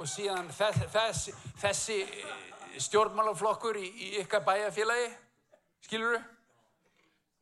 og 0.01 0.07
síðan 0.09 0.49
þess, 0.55 0.85
þess, 0.91 1.47
þessi 1.61 1.97
eh, 2.01 2.35
stjórnmálaflokkur 2.81 3.77
í, 3.77 3.87
í 3.87 4.11
ykkar 4.23 4.45
bæjarfélagi, 4.47 5.09
skilur 5.85 6.17
þú? 6.17 6.21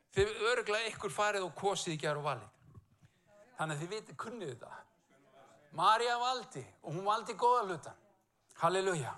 Þið 0.10 0.45
öruglega 0.50 0.89
ykkur 0.89 1.13
farið 1.13 1.45
og 1.45 1.52
kosið 1.56 1.93
í 1.93 2.00
gerð 2.02 2.24
og 2.24 2.26
valið. 2.26 2.48
Þannig 3.60 3.76
að 3.76 3.82
þið 3.84 3.91
viti 3.93 4.15
kunnið 4.17 4.54
þetta. 4.56 4.80
Marja 5.78 6.15
valdi 6.17 6.63
og 6.82 6.95
hún 6.95 7.06
valdi 7.06 7.36
góða 7.38 7.65
hlutan. 7.67 8.00
Halleluja. 8.60 9.13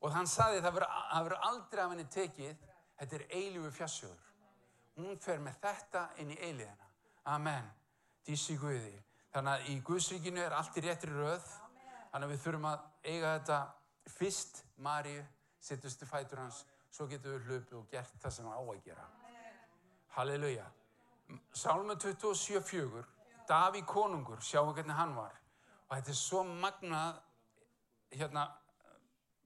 Og 0.00 0.12
hann 0.12 0.28
saði 0.28 0.62
það 0.64 0.78
verður 0.78 1.36
aldrei 1.48 1.82
af 1.84 1.92
henni 1.92 2.06
tekið, 2.12 2.64
þetta 2.98 3.18
er 3.18 3.26
eilífu 3.36 3.70
fjassjóður. 3.76 4.32
Hún 4.96 5.20
fer 5.20 5.44
með 5.44 5.60
þetta 5.62 6.06
inn 6.22 6.32
í 6.32 6.40
eiliðina. 6.40 6.88
Amen. 7.34 7.68
Dísi 8.24 8.56
Guði. 8.60 8.96
Þannig 9.34 9.50
að 9.50 9.70
í 9.72 9.80
Guðsríkinu 9.82 10.42
er 10.44 10.52
allt 10.54 10.76
í 10.78 10.82
réttri 10.84 11.10
röð. 11.10 11.46
Þannig 12.12 12.28
að 12.28 12.32
við 12.32 12.42
þurfum 12.44 12.66
að 12.70 12.82
eiga 13.02 13.30
þetta 13.32 13.56
fyrst 14.14 14.60
Maríu, 14.86 15.24
setjustu 15.58 16.06
fætur 16.06 16.42
hans, 16.44 16.60
svo 16.94 17.08
getum 17.10 17.34
við 17.34 17.48
hlupið 17.48 17.78
og 17.80 17.88
gert 17.90 18.12
það 18.22 18.34
sem 18.36 18.46
hann 18.46 18.54
á 18.54 18.62
að 18.62 18.84
gera. 18.84 19.06
Halleluja. 20.14 20.66
Sálma 21.50 21.96
27.4, 21.98 23.02
Daví 23.48 23.82
konungur, 23.88 24.38
sjáum 24.38 24.70
hvernig 24.76 24.94
hann 24.94 25.16
var. 25.16 25.34
Og 25.88 25.96
þetta 25.96 26.14
er 26.14 26.20
svo 26.20 26.44
magnað, 26.46 27.18
hérna, 28.14 28.46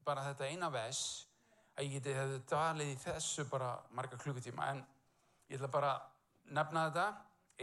bara 0.05 0.27
þetta 0.29 0.51
eina 0.53 0.69
ves, 0.75 1.01
að 1.79 1.89
ég 1.89 1.97
geti 1.97 2.19
hefði 2.19 2.43
dalið 2.53 2.93
í 2.93 3.01
þessu 3.07 3.49
bara 3.49 3.73
marga 3.97 4.21
klukkutíma. 4.21 4.69
En 4.75 4.85
ég 5.49 5.57
ætla 5.57 5.73
bara 5.73 5.97
að 5.97 6.55
nefna 6.61 6.87
þetta, 6.91 7.09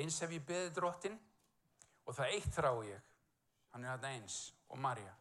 eins 0.01 0.21
ef 0.25 0.33
ég 0.33 0.49
beði 0.49 0.73
drottin 0.73 1.21
og 2.05 2.15
það 2.15 2.33
eitt 2.37 2.51
þrá 2.53 2.71
ég, 2.87 3.07
hann 3.73 3.85
er 3.85 3.95
hérna 3.95 4.11
eins 4.15 4.39
og 4.69 4.81
Marja. 4.81 5.13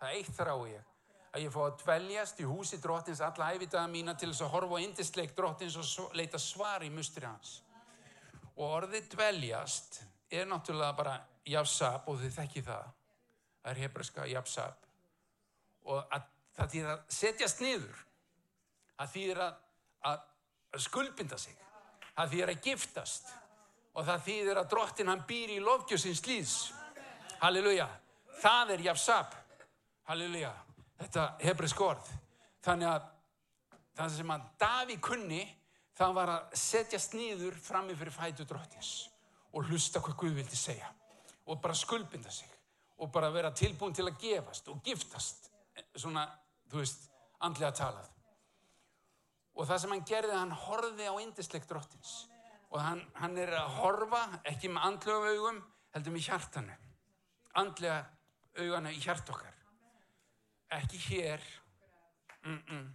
Það 0.00 0.16
eitt 0.18 0.32
þrá 0.36 0.54
ég 0.70 0.88
að 1.32 1.44
ég 1.46 1.52
fá 1.54 1.60
að 1.64 1.76
dveljast 1.80 2.40
í 2.42 2.46
húsi 2.48 2.78
drottins 2.82 3.22
alla 3.24 3.52
æfitaða 3.54 3.88
mína 3.88 4.14
til 4.18 4.28
þess 4.32 4.44
að 4.44 4.52
horfa 4.52 4.80
á 4.80 4.84
indisleik 4.84 5.36
drottins 5.36 5.78
og 5.80 6.16
leita 6.18 6.40
svar 6.40 6.84
í 6.84 6.90
mustri 6.92 7.24
hans. 7.24 7.60
Og 8.52 8.66
orðið 8.68 9.08
dveljast 9.14 10.02
er 10.32 10.48
náttúrulega 10.48 10.96
bara 10.96 11.14
jafsab 11.48 12.08
og 12.10 12.20
þið 12.20 12.36
þekki 12.36 12.64
það. 12.66 12.90
Það 13.62 13.72
er 13.72 13.80
hebreska 13.86 14.26
jafsab. 14.28 14.88
Og 15.88 16.02
að, 16.12 16.28
það 16.58 16.72
þýðir 16.74 16.92
að 16.92 17.02
setjast 17.16 17.62
niður. 17.64 18.02
Það 18.98 19.12
þýðir 19.14 19.42
að, 19.46 19.56
að 20.10 20.84
skulbinda 20.84 21.38
sig. 21.40 21.56
Það 22.12 22.34
þýðir 22.34 22.52
að 22.52 22.62
giftast. 22.68 23.32
Og 23.92 24.06
það 24.08 24.26
þýðir 24.26 24.60
að 24.62 24.70
drottin 24.72 25.10
hann 25.12 25.24
býr 25.28 25.56
í 25.56 25.60
lofgjössins 25.60 26.22
líðs. 26.26 26.56
Halleluja. 27.42 27.88
Það 28.42 28.76
er 28.76 28.84
jafsab 28.88 29.34
halleluja, 30.08 30.52
þetta 31.00 31.26
hebresk 31.42 31.80
orð. 31.84 32.08
Þannig 32.64 32.88
að 32.90 33.10
það 33.98 34.16
sem 34.16 34.32
að 34.34 34.46
Daví 34.62 34.96
kunni 35.02 35.42
það 35.98 36.16
var 36.16 36.32
að 36.32 36.56
setjast 36.58 37.16
nýður 37.16 37.58
frammi 37.60 37.96
fyrir 37.98 38.14
fætu 38.14 38.46
drottins 38.48 38.92
og 39.52 39.68
hlusta 39.68 40.00
hvað 40.00 40.18
Guð 40.22 40.38
vildi 40.40 40.58
segja 40.58 40.88
og 41.46 41.60
bara 41.60 41.76
skulbinda 41.76 42.30
sig 42.32 42.48
og 43.02 43.10
bara 43.12 43.32
vera 43.34 43.52
tilbúin 43.54 43.94
til 43.94 44.06
að 44.06 44.18
gefast 44.22 44.68
og 44.72 44.80
giftast 44.86 45.50
svona, 45.96 46.24
þú 46.70 46.82
veist, 46.82 47.08
andlega 47.42 47.72
talað. 47.74 48.08
Og 49.58 49.66
það 49.68 49.80
sem 49.82 49.92
hann 49.92 50.04
gerði, 50.06 50.36
hann 50.38 50.54
horfi 50.64 51.08
á 51.08 51.14
indisleik 51.20 51.66
drottins 51.68 52.12
og 52.72 52.80
hann, 52.80 53.02
hann 53.20 53.36
er 53.38 53.52
að 53.58 53.74
horfa 53.82 54.22
ekki 54.48 54.70
með 54.72 54.86
andlega 54.88 55.32
augum 55.34 55.58
heldur 55.92 56.14
með 56.14 56.28
hjartanu. 56.28 56.76
Andlega 57.60 57.98
augana 58.62 58.92
í 58.92 59.00
hjart 59.00 59.28
okkar. 59.32 59.58
Ekki 60.72 61.00
hér 61.10 61.42
mm 62.42 62.58
-mm. 62.58 62.86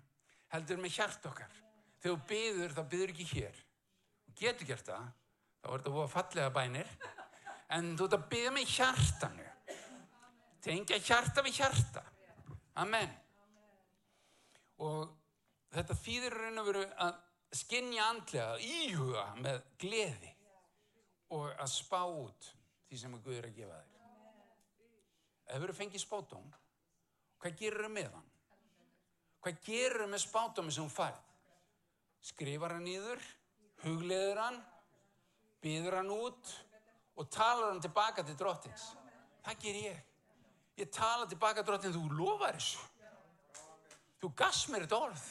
heldur 0.54 0.82
með 0.82 0.96
hjart 0.98 1.26
okkar. 1.30 1.54
Þegar 2.02 2.18
þú 2.18 2.28
byður 2.32 2.74
þá 2.78 2.84
byður 2.90 3.14
ekki 3.14 3.28
hér. 3.34 3.62
Getur 4.38 4.68
gert 4.68 4.86
það. 4.86 5.06
Þá 5.62 5.68
er 5.68 5.78
þetta 5.78 5.94
búið 5.94 6.04
að 6.04 6.16
fallega 6.16 6.50
bænir. 6.50 6.90
En 7.70 7.98
þú 7.98 8.06
ert 8.06 8.18
að 8.18 8.28
byða 8.30 8.52
með 8.52 8.74
hjartanu. 8.78 9.48
Tengja 10.62 11.00
hjarta 11.00 11.42
við 11.42 11.54
hjarta. 11.62 12.04
Amen. 12.76 13.14
Og 14.78 15.14
þetta 15.74 15.94
þýðir 15.94 16.34
raun 16.34 16.62
og 16.62 16.66
veru 16.66 16.84
að 16.98 17.27
skinja 17.56 18.10
andlega, 18.12 18.58
íhuga 18.60 19.28
með 19.40 19.62
gleði 19.80 20.34
og 21.36 21.52
að 21.52 21.70
spá 21.72 22.02
út 22.08 22.52
því 22.88 23.00
sem 23.00 23.22
Guður 23.22 23.44
er 23.44 23.52
að 23.52 23.62
gefa 23.62 23.78
þér 23.78 23.98
ef 25.48 25.64
þú 25.64 25.76
fengið 25.76 26.04
spátum, 26.04 26.48
hvað 27.40 27.60
gerur 27.62 27.88
þau 27.88 27.94
með 27.94 28.12
hann? 28.16 28.28
Hvað 29.44 29.60
gerur 29.68 30.04
þau 30.04 30.12
með 30.12 30.24
spátumni 30.24 30.76
sem 30.76 30.84
hún 30.84 30.94
færð? 30.94 31.24
Skrifar 32.28 32.76
hann 32.76 32.90
íður, 32.92 33.24
hugleður 33.86 34.42
hann, 34.42 34.60
býður 35.64 36.00
hann 36.02 36.12
út 36.12 36.54
og 37.18 37.30
talar 37.32 37.72
hann 37.72 37.82
tilbaka 37.84 38.26
til 38.26 38.36
drottins. 38.38 38.90
Það 39.46 39.64
ger 39.64 39.82
ég. 39.86 40.04
Ég 40.78 40.92
tala 40.94 41.28
tilbaka 41.30 41.64
til 41.64 41.72
drottins, 41.72 41.96
þú 41.96 42.18
lofar 42.18 42.58
þessu. 42.58 42.84
Þú 44.18 44.34
gass 44.38 44.66
mér 44.74 44.88
þetta 44.88 45.04
orð. 45.08 45.28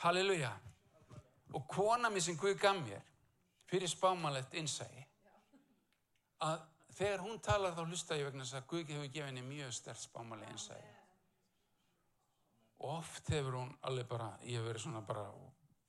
Halleluja. 0.00 0.50
Og 1.54 1.66
kona 1.68 2.08
mér 2.10 2.24
sem 2.24 2.36
Guð 2.38 2.56
gaf 2.60 2.78
mér 2.80 3.02
fyrir 3.70 3.90
spámanlegt 3.90 4.54
innsægi 4.58 5.02
að 6.42 6.62
þegar 6.96 7.22
hún 7.24 7.40
talar 7.44 7.74
þá 7.76 7.82
hlusta 7.84 8.16
ég 8.18 8.26
vegna 8.28 8.44
þess 8.44 8.58
að 8.58 8.66
Guði 8.72 8.96
hefur 8.96 9.12
gefið 9.12 9.28
henni 9.28 9.44
mjög 9.46 9.74
stert 9.76 10.00
spámali 10.00 10.48
einsæði. 10.48 10.94
Og 12.80 12.94
oft 12.96 13.28
hefur 13.34 13.58
hún 13.58 13.72
alveg 13.88 14.08
bara, 14.08 14.30
ég 14.42 14.58
hef 14.58 14.66
verið 14.70 14.84
svona 14.86 15.02
bara, 15.04 15.26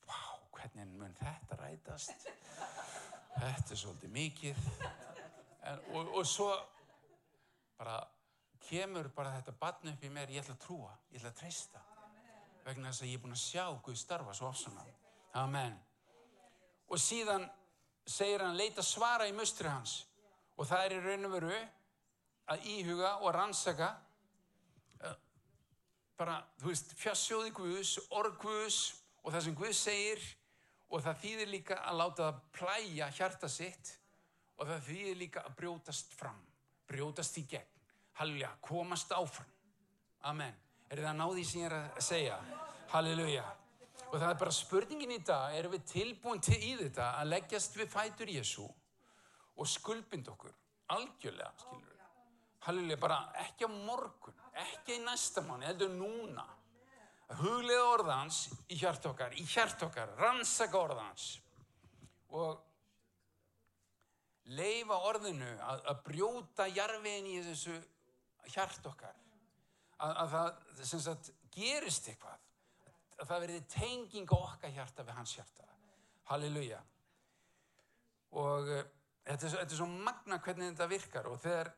vá, 0.08 0.19
hvernig 0.58 0.91
mun 1.00 1.15
þetta 1.19 1.60
rætast? 1.62 2.28
Þetta 3.38 3.76
er 3.76 3.80
svolítið 3.80 4.13
mikið. 4.17 4.65
En, 5.71 5.86
og, 5.95 6.12
og 6.19 6.28
svo 6.28 6.50
bara 7.80 8.02
kemur 8.67 9.08
bara 9.15 9.38
þetta 9.38 9.56
batn 9.62 9.93
upp 9.93 10.04
í 10.04 10.12
mér, 10.12 10.36
ég 10.36 10.43
ætla 10.43 10.58
að 10.58 10.65
trúa, 10.65 10.91
ég 11.13 11.21
ætla 11.21 11.32
að 11.32 11.39
treysta. 11.39 11.86
Vegna 12.65 12.91
þess 12.91 13.04
að 13.04 13.10
ég 13.10 13.17
er 13.17 13.24
búin 13.24 13.36
að 13.36 13.41
sjá 13.41 13.65
Guði 13.82 13.97
starfa 13.97 14.36
svo 14.38 14.50
ofsana. 14.52 14.86
Amen. 15.41 15.76
Og 16.91 17.00
síðan 17.00 17.47
segir 18.06 18.43
hann, 18.43 18.58
leita 18.58 18.84
svara 18.84 19.28
í 19.30 19.36
mustri 19.36 19.69
hans 19.69 20.02
og 20.58 20.67
það 20.69 20.86
er 20.86 20.95
í 20.95 21.02
raun 21.06 21.30
og 21.30 21.36
veru 21.36 21.60
að 22.52 22.65
íhuga 22.74 23.12
og 23.21 23.34
rannsaka 23.36 23.89
uh, 25.06 25.15
bara, 26.19 26.41
þú 26.60 26.71
veist, 26.71 26.93
fjassjóði 27.00 27.54
Guðs, 27.56 27.95
orð 28.17 28.38
Guðs 28.43 28.80
og 29.24 29.32
það 29.32 29.45
sem 29.47 29.58
Guð 29.58 29.76
segir 29.78 30.26
og 30.91 31.06
það 31.06 31.21
þýðir 31.24 31.52
líka 31.54 31.80
að 31.88 32.00
láta 32.02 32.28
það 32.28 32.41
plæja 32.58 33.12
hjarta 33.15 33.50
sitt 33.50 33.93
og 34.58 34.67
það 34.67 34.89
þýðir 34.89 35.21
líka 35.21 35.45
að 35.47 35.56
brjótast 35.62 36.17
fram, 36.17 36.41
brjótast 36.89 37.39
í 37.39 37.45
gegn, 37.50 37.80
halleluja, 38.19 38.52
komast 38.62 39.13
áfram. 39.15 39.47
Amen. 40.30 40.54
Er 40.91 40.99
það 40.99 41.13
náði 41.21 41.43
sem 41.47 41.62
ég 41.62 41.69
er 41.69 41.75
að 41.77 42.01
segja? 42.04 42.38
Halleluja. 42.91 43.45
Og 44.10 44.17
það 44.17 44.27
er 44.27 44.39
bara 44.41 44.56
spurningin 44.56 45.13
í 45.15 45.19
dag, 45.23 45.54
erum 45.56 45.71
við 45.77 45.86
tilbúin 45.88 46.41
til 46.43 46.58
í 46.60 46.73
þetta 46.82 47.06
að 47.21 47.30
leggjast 47.32 47.77
við 47.80 47.93
fætur 47.93 48.32
Jésu 48.34 48.65
og 48.67 49.69
skulbind 49.71 50.27
okkur, 50.34 50.51
algjörlega, 50.91 51.54
skilur 51.63 51.93
við. 51.93 52.01
Halleluja, 52.65 52.99
bara 52.99 53.21
ekki 53.45 53.67
á 53.67 53.71
morgun, 53.71 54.36
ekki 54.65 54.97
í 54.97 55.06
næsta 55.06 55.45
mánu, 55.47 55.63
heldur 55.69 55.95
núna. 55.95 56.43
Huglega 57.39 57.88
orðans 57.93 58.41
í 58.67 58.75
hjart 58.82 59.08
okkar, 59.08 59.32
í 59.39 59.47
hjart 59.47 59.88
okkar, 59.88 60.12
rannsaka 60.19 60.75
orðans 60.75 61.30
og 62.36 62.60
leifa 64.51 64.99
orðinu 65.08 65.56
að, 65.63 65.88
að 65.88 66.04
brjóta 66.10 66.67
jarfiðin 66.67 67.32
í 67.32 67.39
þessu 67.47 67.80
hjart 68.51 68.91
okkar. 68.91 69.15
Að, 70.02 70.16
að 70.24 70.32
það 70.34 71.02
sagt 71.06 71.30
gerist 71.54 72.08
eitthvað, 72.10 72.40
að 73.20 73.28
það 73.30 73.44
verði 73.46 73.60
tenging 73.70 74.34
okkar 74.34 74.74
hjarta 74.74 75.06
við 75.06 75.20
hans 75.20 75.36
hjarta. 75.38 75.68
Halleluja. 76.32 76.80
Og 78.40 78.72
uh, 78.72 78.82
þetta, 79.28 79.46
er, 79.46 79.56
þetta 79.60 79.68
er 79.68 79.80
svo 79.82 79.90
magna 79.92 80.40
hvernig 80.42 80.72
þetta 80.72 80.90
virkar 80.90 81.30
og 81.30 81.40
þegar, 81.44 81.72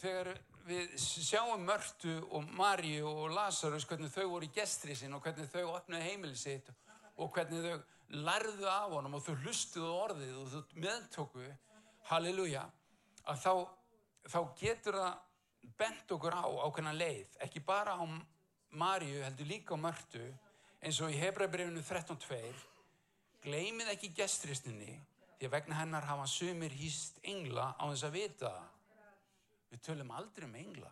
þegar 0.00 0.32
við 0.66 0.94
sjáum 1.02 1.64
Mörtu 1.66 2.14
og 2.30 2.46
Maríu 2.56 3.08
og 3.10 3.32
Lazarus 3.34 3.86
hvernig 3.88 4.12
þau 4.14 4.28
voru 4.36 4.46
í 4.46 4.54
gestri 4.54 4.96
sin 4.98 5.14
og 5.16 5.24
hvernig 5.24 5.50
þau 5.50 5.74
opnaði 5.76 6.12
heimili 6.12 6.38
sitt 6.38 6.70
og 7.18 7.32
hvernig 7.34 7.66
þau 7.66 7.82
lærðu 8.12 8.68
af 8.68 8.92
honum 8.92 9.16
og 9.18 9.24
þau 9.24 9.34
hlustuðu 9.42 9.90
orðið 9.90 10.38
og 10.38 10.48
þau 10.52 10.80
meðtóku, 10.84 11.44
halleluja, 12.10 12.64
að 13.30 13.44
þá, 13.44 13.52
þá 14.28 14.40
getur 14.60 14.98
það 15.00 15.20
bent 15.62 16.12
okkur 16.14 16.34
á 16.34 16.46
ákveðna 16.66 16.92
leið, 16.96 17.36
ekki 17.46 17.62
bara 17.64 17.96
á 17.98 18.04
Maríu, 18.72 19.20
heldur 19.22 19.48
líka 19.48 19.76
á 19.76 19.78
Mörtu, 19.78 20.22
eins 20.82 21.00
og 21.04 21.12
í 21.12 21.18
Hebrabrifinu 21.20 21.82
13.2, 21.84 22.38
gleymið 23.44 23.92
ekki 23.92 24.12
gestristinni, 24.16 24.96
því 25.36 25.48
að 25.48 25.54
vegna 25.56 25.78
hennar 25.80 26.08
hafa 26.08 26.26
sumir 26.30 26.72
hýst 26.78 27.20
engla 27.26 27.72
á 27.76 27.84
þess 27.90 28.06
að 28.08 28.16
vita. 28.16 28.52
Við 29.72 29.84
tölum 29.86 30.10
aldrei 30.14 30.46
um 30.46 30.58
engla. 30.60 30.90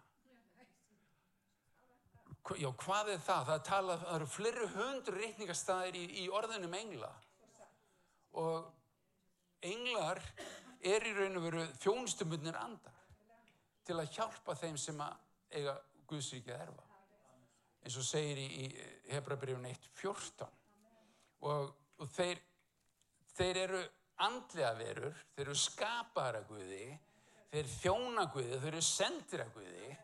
Já, 2.58 2.70
hvað 2.82 3.12
er 3.14 3.20
það? 3.22 3.42
Það, 3.50 3.64
tala, 3.68 3.96
það 4.00 4.14
eru 4.16 4.28
fleiri 4.34 4.68
hundur 4.74 5.18
reikningastæðir 5.20 5.98
í, 6.00 6.04
í 6.22 6.28
orðinum 6.34 6.76
engla. 6.78 7.10
Og 8.40 8.70
englar 9.66 10.22
er 10.80 11.04
í 11.04 11.12
raun 11.14 11.36
og 11.38 11.46
veru 11.46 11.66
þjónstumunir 11.82 12.56
andar 12.60 12.99
til 13.86 13.98
að 13.98 14.12
hjálpa 14.16 14.56
þeim 14.58 14.78
sem 14.80 15.00
að 15.04 15.58
eiga 15.58 15.76
Guðsríkið 16.10 16.56
erfa. 16.56 16.86
Eins 17.80 17.96
og 17.96 18.04
segir 18.04 18.40
í, 18.42 18.66
Hebrabrifun 19.10 19.68
1.14. 19.70 20.48
Og, 21.48 21.70
og 22.00 22.10
þeir, 22.12 22.40
þeir 23.36 23.60
eru 23.64 23.80
andlega 24.20 24.72
verur, 24.76 25.22
þeir 25.34 25.46
eru 25.46 25.56
skapara 25.56 26.42
Guði, 26.48 26.86
þeir 27.50 27.70
þjóna 27.78 28.26
Guði, 28.34 28.58
þeir 28.58 28.72
eru 28.74 28.84
sendir 28.84 29.44
að 29.46 29.54
Guði 29.56 29.94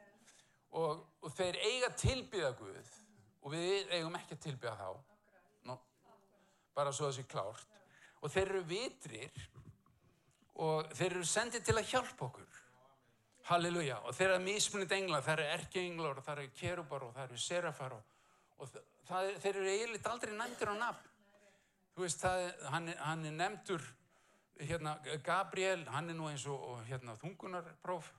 og, 0.77 1.03
og 1.23 1.35
þeir 1.37 1.59
eiga 1.65 1.91
tilbyða 1.97 2.53
Guð 2.59 2.95
og 3.43 3.53
við 3.55 3.93
eigum 3.95 4.17
ekki 4.19 4.37
að 4.37 4.45
tilbyða 4.49 4.77
þá 4.81 4.89
Nó, 5.69 5.77
bara 6.77 6.95
svo 6.95 7.11
þessi 7.11 7.27
klárt 7.31 7.77
og 8.23 8.33
þeir 8.33 8.53
eru 8.55 8.65
vitrir 8.71 9.43
og 10.65 10.89
þeir 10.97 11.11
eru 11.13 11.29
sendið 11.29 11.67
til 11.67 11.77
að 11.77 11.91
hjálpa 11.93 12.29
okkur 12.31 12.56
halleluja 13.51 14.01
og 14.05 14.17
þeir 14.17 14.33
eru 14.35 14.45
mismunit 14.45 14.95
engla, 14.97 15.21
það 15.25 15.39
eru 15.39 15.49
erkeenglar 15.57 16.19
og 16.21 16.27
það 16.27 16.43
eru 16.43 16.55
kerubar 16.61 17.07
og 17.07 17.13
það 17.15 17.29
eru 17.29 17.43
serafar 17.45 17.97
og, 17.99 18.17
og 18.59 18.73
það, 18.73 19.31
þeir 19.45 19.53
eru 19.53 19.71
eiginlega 19.75 20.13
aldrei 20.15 20.35
nefndir 20.35 20.73
á 20.73 20.77
nafn 20.81 21.15
þú 21.95 22.05
veist, 22.05 22.25
það, 22.25 22.49
hann, 22.73 22.91
hann 23.01 23.25
er 23.25 23.39
nefndur 23.39 23.87
hérna, 24.67 24.97
Gabriel, 25.25 25.87
hann 25.93 26.11
er 26.11 26.19
nú 26.19 26.31
eins 26.31 26.47
og 26.51 26.83
hérna, 26.89 27.17
þungunarpróf 27.23 28.11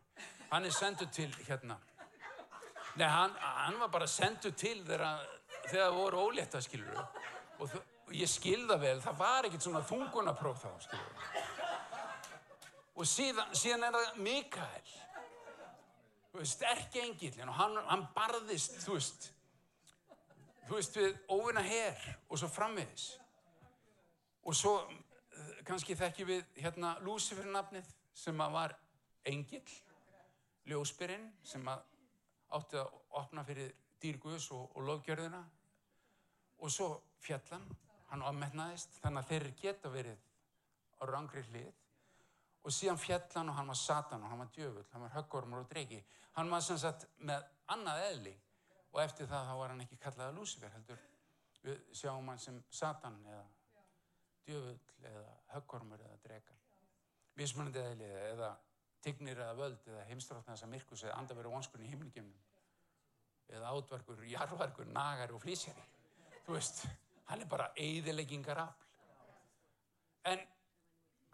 hann 0.52 0.66
er 0.66 0.74
sendur 0.74 1.12
til 1.14 1.32
hérna 1.48 1.80
Nei, 2.98 3.06
hann, 3.06 3.34
hann 3.38 3.76
var 3.80 3.92
bara 3.94 4.08
sendur 4.10 4.56
til 4.58 4.80
þegar 4.82 5.20
það 5.70 5.92
voru 5.94 6.22
ólétta, 6.30 6.62
skilur 6.66 6.90
við. 6.90 7.26
Og, 7.62 7.76
og 8.08 8.16
ég 8.18 8.30
skilða 8.32 8.78
vel, 8.82 8.98
það 9.04 9.20
var 9.20 9.48
ekkert 9.48 9.68
svona 9.68 9.84
þungunapróf 9.86 10.64
þá, 10.64 10.72
skilur 10.88 11.12
við. 11.12 11.44
Og 12.98 13.06
síðan, 13.06 13.52
síðan 13.54 13.86
er 13.86 13.98
það 14.00 14.18
Mikael. 14.26 14.94
Sterk 16.46 16.96
engillin 17.02 17.50
og 17.50 17.56
hann, 17.58 17.78
hann 17.88 18.06
barðist, 18.16 18.78
þú 18.84 18.98
veist, 18.98 19.32
þú 20.68 20.76
veist, 20.76 20.98
við 21.00 21.18
óvinna 21.34 21.64
herr 21.66 22.04
og 22.30 22.38
svo 22.38 22.50
frammiðis. 22.52 23.08
Og 24.48 24.56
svo 24.56 24.76
kannski 25.68 25.98
þekkjum 25.98 26.30
við 26.30 26.62
hérna 26.62 26.96
Lucifer 27.06 27.48
nafnið 27.52 27.90
sem 28.18 28.42
að 28.42 28.54
var 28.56 28.76
engill, 29.28 29.66
ljósbyrinn 30.68 31.28
sem 31.48 31.68
að 31.68 31.84
átti 32.58 32.80
að 32.80 32.94
opna 33.20 33.44
fyrir 33.48 33.74
dýrguðs 34.02 34.52
og, 34.56 34.70
og 34.76 34.88
lofgjörðina 34.88 35.42
og 36.64 36.72
svo 36.72 36.90
fjallan, 37.24 37.66
hann 38.12 38.24
afmennaðist 38.24 39.02
þannig 39.02 39.24
að 39.24 39.32
þeir 39.32 39.48
geta 39.62 39.92
verið 39.92 40.24
á 40.98 41.04
rangri 41.10 41.44
hlið 41.50 41.87
og 42.68 42.76
síðan 42.76 43.00
fjallan 43.00 43.52
og 43.52 43.56
hann 43.56 43.72
var 43.72 43.80
satan 43.80 44.24
og 44.24 44.32
hann 44.32 44.42
var 44.44 44.50
djöfull, 44.56 44.88
hann 44.92 45.06
var 45.06 45.16
höggormur 45.16 45.64
og 45.64 45.70
dregi 45.72 46.02
hann 46.36 46.52
var 46.52 46.64
sem 46.66 46.80
sagt 46.82 47.08
með 47.18 47.46
annað 47.74 48.04
eðli 48.10 48.34
og 48.92 49.00
eftir 49.04 49.30
það 49.30 49.52
þá 49.52 49.54
var 49.62 49.74
hann 49.74 49.86
ekki 49.86 50.00
kallað 50.04 50.32
að 50.32 50.42
Lucifer 50.42 50.74
heldur 50.76 51.06
við 51.64 51.80
sjáum 51.96 52.28
hann 52.32 52.42
sem 52.44 52.60
satan 52.70 53.18
eða 53.32 53.46
djöfull 54.48 55.08
eða 55.12 55.24
höggormur 55.56 56.04
eða 56.10 56.20
drega 56.26 56.58
vismunandi 57.38 57.84
eðli 57.84 58.12
eða 58.34 58.52
tignir 59.06 59.40
eða 59.40 59.56
völd 59.58 59.88
eða 59.88 60.06
heimstráttna 60.10 60.56
þessa 60.56 60.70
myrkus 60.72 61.06
eða 61.06 61.18
andaveri 61.22 61.52
vonskunni 61.54 61.88
í 61.88 61.92
himningimnum 61.94 62.44
eða 63.48 63.72
átvarkur, 63.72 64.24
jarvarkur, 64.28 64.90
nagar 64.92 65.32
og 65.32 65.40
flýsjari. 65.40 65.84
Þú 66.44 66.56
veist, 66.58 66.82
hann 67.30 67.44
er 67.44 67.48
bara 67.48 67.70
eigðileggingar 67.80 68.60
afl. 68.60 68.90
En 70.28 70.42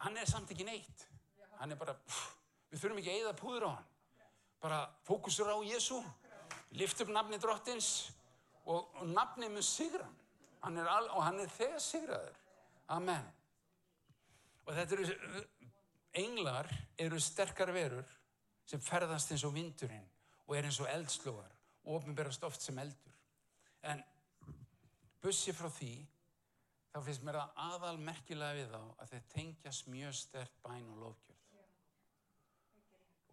hann 0.06 0.20
er 0.22 0.30
samt 0.30 0.52
ekki 0.54 0.68
neitt. 0.68 1.08
Hann 1.64 1.72
er 1.72 1.80
bara, 1.80 1.94
pff, 1.96 2.24
við 2.74 2.82
þurfum 2.82 2.98
ekki 3.00 3.12
að 3.14 3.22
eigða 3.22 3.36
púður 3.40 3.64
á 3.64 3.72
hann. 3.72 3.92
Bara 4.60 4.80
fókusur 5.08 5.48
á 5.48 5.56
Jésu, 5.64 6.02
lift 6.76 7.00
upp 7.00 7.12
nafni 7.16 7.38
drottins 7.40 7.92
og, 8.66 8.90
og 9.00 9.06
nafni 9.08 9.48
mun 9.48 9.64
sigran. 9.64 10.18
Hann 10.60 10.82
al, 10.84 11.08
og 11.08 11.24
hann 11.24 11.40
er 11.40 11.54
þegar 11.56 11.80
sigraður. 11.80 12.36
Amen. 12.92 13.30
Og 14.68 14.76
þetta 14.76 14.98
eru 14.98 15.46
englar 16.20 16.68
eru 17.00 17.20
sterkar 17.24 17.72
verur 17.76 18.12
sem 18.68 18.84
ferðast 18.84 19.32
eins 19.32 19.46
og 19.48 19.56
vindurinn 19.56 20.08
og 20.46 20.58
er 20.58 20.68
eins 20.68 20.80
og 20.84 20.90
eldslógar 20.92 21.52
og 21.84 22.02
ofnbærast 22.02 22.44
oft 22.44 22.64
sem 22.64 22.80
eldur. 22.84 23.16
En 23.88 24.04
bussi 25.24 25.56
frá 25.56 25.72
því, 25.72 25.94
þá 26.92 27.00
finnst 27.08 27.24
mér 27.24 27.40
það 27.40 27.64
aðal 27.70 27.96
merkilega 28.04 28.60
við 28.60 28.76
þá 28.76 28.82
að 28.84 29.14
þeir 29.14 29.30
tengjast 29.38 29.90
mjög 29.96 30.20
stert 30.20 30.60
bæn 30.68 30.92
og 30.92 31.06
lofgjörð. 31.06 31.33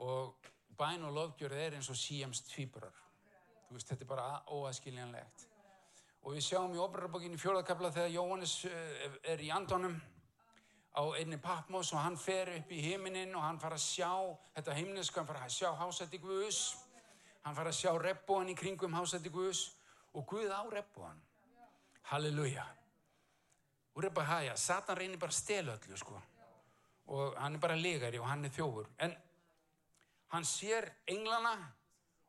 Og 0.00 0.48
bæn 0.78 1.04
og 1.04 1.12
lofgjörð 1.12 1.60
er 1.60 1.76
eins 1.76 1.90
og 1.92 1.98
síjamst 1.98 2.48
tvíburar. 2.48 2.96
Þú 3.68 3.76
veist, 3.76 3.90
þetta 3.90 4.06
er 4.06 4.08
bara 4.10 4.28
óaskiljanlegt. 4.48 5.44
Og 6.24 6.34
við 6.34 6.44
sjáum 6.44 6.72
í 6.74 6.80
óbrarabokkinni 6.80 7.38
fjóðakabla 7.40 7.92
þegar 7.94 8.14
Jóhannes 8.14 8.54
er 9.24 9.40
í 9.40 9.50
andonum 9.54 9.94
á 10.96 11.02
einni 11.16 11.38
pappmós 11.40 11.92
og 11.94 12.02
hann 12.02 12.18
fer 12.18 12.50
upp 12.56 12.72
í 12.74 12.80
heiminin 12.82 13.34
og 13.38 13.44
hann 13.44 13.60
fara 13.62 13.78
að 13.78 13.84
sjá 13.84 14.10
þetta 14.56 14.74
heimniska, 14.74 15.20
hann 15.20 15.28
fara 15.28 15.44
að 15.46 15.54
sjá 15.54 15.70
hásætti 15.78 16.20
Guðs. 16.20 16.60
Hann 17.44 17.56
fara 17.56 17.70
að 17.72 17.78
sjá 17.78 17.92
rebbóan 17.96 18.50
í 18.52 18.56
kringum 18.58 18.96
hásætti 18.98 19.32
Guðs. 19.32 19.62
Og 20.12 20.26
Guð 20.26 20.50
á 20.50 20.60
rebbóan. 20.66 21.22
Halleluja. 22.10 22.66
Og 23.94 24.02
reppa 24.04 24.24
hæja, 24.26 24.56
Satan 24.56 24.98
reynir 24.98 25.18
bara 25.18 25.32
að 25.32 25.38
stela 25.38 25.76
öllu 25.78 25.96
sko. 25.98 26.20
Og 27.14 27.36
hann 27.38 27.56
er 27.56 27.62
bara 27.62 27.78
legari 27.78 28.18
og 28.18 28.28
hann 28.28 28.44
er 28.44 28.52
þjófur. 28.54 28.90
En 28.98 29.14
hann 30.34 30.46
sér 30.46 30.88
englana 31.10 31.54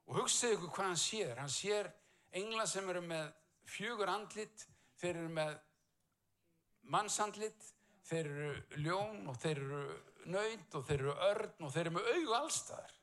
og 0.07 0.21
hugsaðu 0.21 0.57
ykkur 0.57 0.73
hvað 0.75 0.89
hann 0.91 1.03
sér 1.03 1.41
hann 1.41 1.53
sér 1.53 1.91
engla 2.41 2.67
sem 2.69 2.89
eru 2.89 3.03
með 3.05 3.33
fjögur 3.71 4.11
andlit 4.11 4.65
þeir 5.01 5.15
eru 5.15 5.33
með 5.35 5.59
mannsandlit 6.93 7.67
þeir 8.07 8.31
eru 8.31 8.81
ljón 8.83 9.27
og 9.31 9.37
þeir 9.41 9.61
eru 9.65 9.83
nöynd 10.31 10.75
og 10.77 10.87
þeir 10.87 11.05
eru 11.05 11.19
örn 11.29 11.67
og 11.67 11.73
þeir 11.73 11.85
eru 11.85 11.95
með 11.99 12.11
auðu 12.15 12.35
allstaðar 12.41 12.97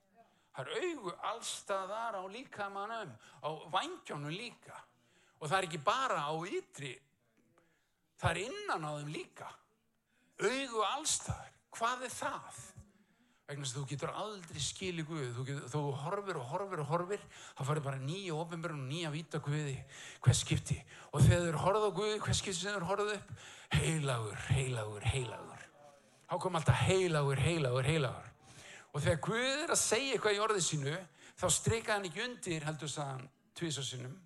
Það 0.58 0.70
er 0.72 0.88
augu 0.88 1.10
allstaðar 1.30 2.16
á 2.18 2.22
líkamannum, 2.34 3.10
á 3.46 3.50
vangjónum 3.70 4.32
líka. 4.34 4.74
Og 5.38 5.46
það 5.46 5.58
er 5.58 5.66
ekki 5.68 5.78
bara 5.86 6.24
á 6.26 6.34
ytri, 6.50 6.90
það 8.18 8.30
er 8.32 8.40
innan 8.42 8.86
á 8.90 8.90
þeim 8.96 9.12
líka. 9.14 9.50
Augu 10.42 10.82
allstaðar, 10.82 11.52
hvað 11.78 12.02
er 12.08 12.16
það? 12.16 12.58
Vegna 13.48 13.64
þess 13.64 13.72
að 13.72 13.78
þú 13.80 13.88
getur 13.88 14.10
aldrei 14.20 14.60
skil 14.60 15.00
í 15.00 15.04
Guð, 15.08 15.28
þú, 15.32 15.42
getur, 15.48 15.68
þú 15.72 15.80
horfir 16.02 16.36
og 16.36 16.48
horfir 16.50 16.80
og 16.82 16.90
horfir, 16.90 17.22
þá 17.56 17.62
farið 17.64 17.86
bara 17.86 18.00
nýja 18.02 18.34
ofinbjörn 18.36 18.82
og 18.82 18.90
nýja 18.90 19.12
vita 19.14 19.38
Guði, 19.40 19.76
hvers 20.26 20.42
skipti. 20.44 20.76
Og 21.16 21.22
þegar 21.24 21.46
eru 21.48 21.62
horfið 21.62 21.86
á 21.88 21.92
Guði, 21.96 22.18
hvers 22.26 22.42
skipti 22.42 22.60
sem 22.60 22.76
eru 22.76 22.88
horfið 22.90 23.14
upp? 23.14 23.30
Heilagur, 23.72 24.42
heilagur, 24.50 25.06
heilagur. 25.14 25.62
Þá 26.28 26.34
kom 26.44 26.58
alltaf 26.60 26.82
heilagur, 26.84 27.40
heilagur, 27.40 27.88
heilagur. 27.88 28.28
Og 28.92 29.00
þegar 29.06 29.22
Guð 29.24 29.64
er 29.64 29.72
að 29.72 29.80
segja 29.80 30.18
eitthvað 30.18 30.36
í 30.36 30.42
orðið 30.44 30.66
sínu, 30.68 30.98
þá 31.40 31.46
streika 31.56 31.96
hann 31.96 32.04
ekki 32.10 32.24
undir, 32.26 32.68
heldur 32.68 32.92
það 32.92 33.10
hann 33.14 33.26
tvísarsinnum, 33.56 34.20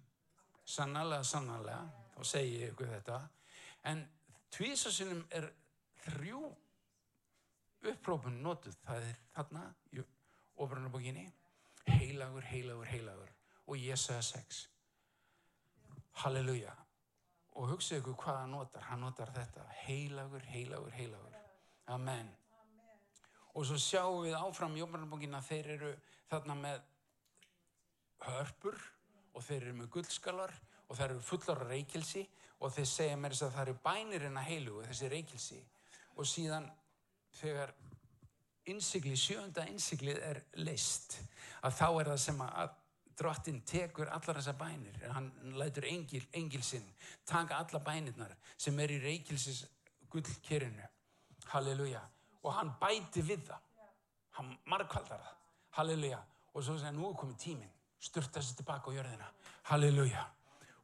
sannarlega, 0.67 1.31
sannarlega, 1.31 1.87
þá 2.17 2.27
segi 2.33 2.59
ég 2.65 2.75
ykkur 2.75 2.91
þetta. 2.97 3.23
En 3.93 4.03
tvísarsinnum 4.59 5.23
er 5.31 5.47
þrjú 6.09 6.43
upprópun 7.91 8.43
notuð, 8.43 8.77
það 8.87 9.07
er 9.09 9.23
þarna 9.35 9.63
í 9.93 10.03
ofrannabókinni, 10.63 11.25
heilagur, 11.89 12.45
heilagur, 12.47 12.87
heilagur 12.87 13.33
og 13.67 13.77
Jésaja 13.77 14.23
6. 14.23 14.69
Halleluja. 16.23 16.75
Og 17.59 17.69
hugsaðu 17.69 18.01
ykkur 18.01 18.17
hvað 18.23 18.39
hann 18.41 18.55
notar, 18.55 18.85
hann 18.89 19.03
notar 19.05 19.33
þetta, 19.35 19.65
heilagur, 19.85 20.45
heilagur, 20.49 20.93
heilagur. 20.97 21.37
Amen. 21.93 22.31
Og 23.53 23.67
svo 23.69 23.77
sjáum 23.77 24.23
við 24.25 24.37
áfram 24.39 24.77
í 24.79 24.85
ofrannabókinna 24.85 25.43
þeir 25.45 25.75
eru 25.75 25.93
þarna 26.31 26.57
með 26.57 26.85
hörpur 28.25 28.79
og 29.35 29.45
þeir 29.45 29.67
eru 29.67 29.75
með 29.81 29.91
guldskalar 29.97 30.55
og 30.89 30.97
þeir 30.97 31.11
eru 31.11 31.25
fullar 31.27 31.67
reykjelsi 31.69 32.23
og 32.63 32.73
þeir 32.73 32.89
segja 32.89 33.19
mér 33.19 33.35
þess 33.35 33.49
að 33.49 33.55
það 33.57 33.67
eru 33.67 33.77
bænir 33.85 34.27
en 34.29 34.39
að 34.39 34.49
heilugu, 34.49 34.87
þessi 34.87 35.11
reykjelsi. 35.13 35.61
Og 36.17 36.29
síðan 36.29 36.69
þegar 37.41 37.73
innsikli, 38.71 39.17
sjönda 39.19 39.65
innsiklið 39.71 40.21
er 40.23 40.41
leist, 40.63 41.19
að 41.63 41.77
þá 41.79 41.87
er 41.89 42.11
það 42.13 42.23
sem 42.27 42.43
að 42.47 42.79
drottin 43.19 43.61
tekur 43.69 44.11
allar 44.11 44.39
þessar 44.39 44.57
bænir, 44.59 44.99
hann 45.13 45.31
lætur 45.59 45.87
engil, 45.91 46.23
engilsinn 46.33 46.87
taka 47.29 47.61
alla 47.61 47.83
bænirnar 47.85 48.35
sem 48.57 48.79
er 48.81 48.95
í 48.95 49.01
reykilsis 49.03 49.65
gullkerinu, 50.13 50.87
halleluja, 51.53 52.03
og 52.43 52.55
hann 52.57 52.73
bæti 52.81 53.25
við 53.27 53.47
það, 53.49 53.95
hann 54.39 54.55
markvaldar 54.71 55.23
það, 55.23 55.37
halleluja, 55.79 56.21
og 56.53 56.65
svo 56.65 56.79
segja 56.79 56.93
nú 56.97 57.13
komið 57.19 57.39
tíminn, 57.45 57.75
styrta 58.03 58.41
þessi 58.41 58.59
tilbaka 58.61 58.93
á 58.93 58.97
jörðina, 58.97 59.29
halleluja, 59.71 60.27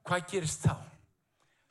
hvað 0.06 0.28
gerist 0.32 0.66
þá? 0.66 0.76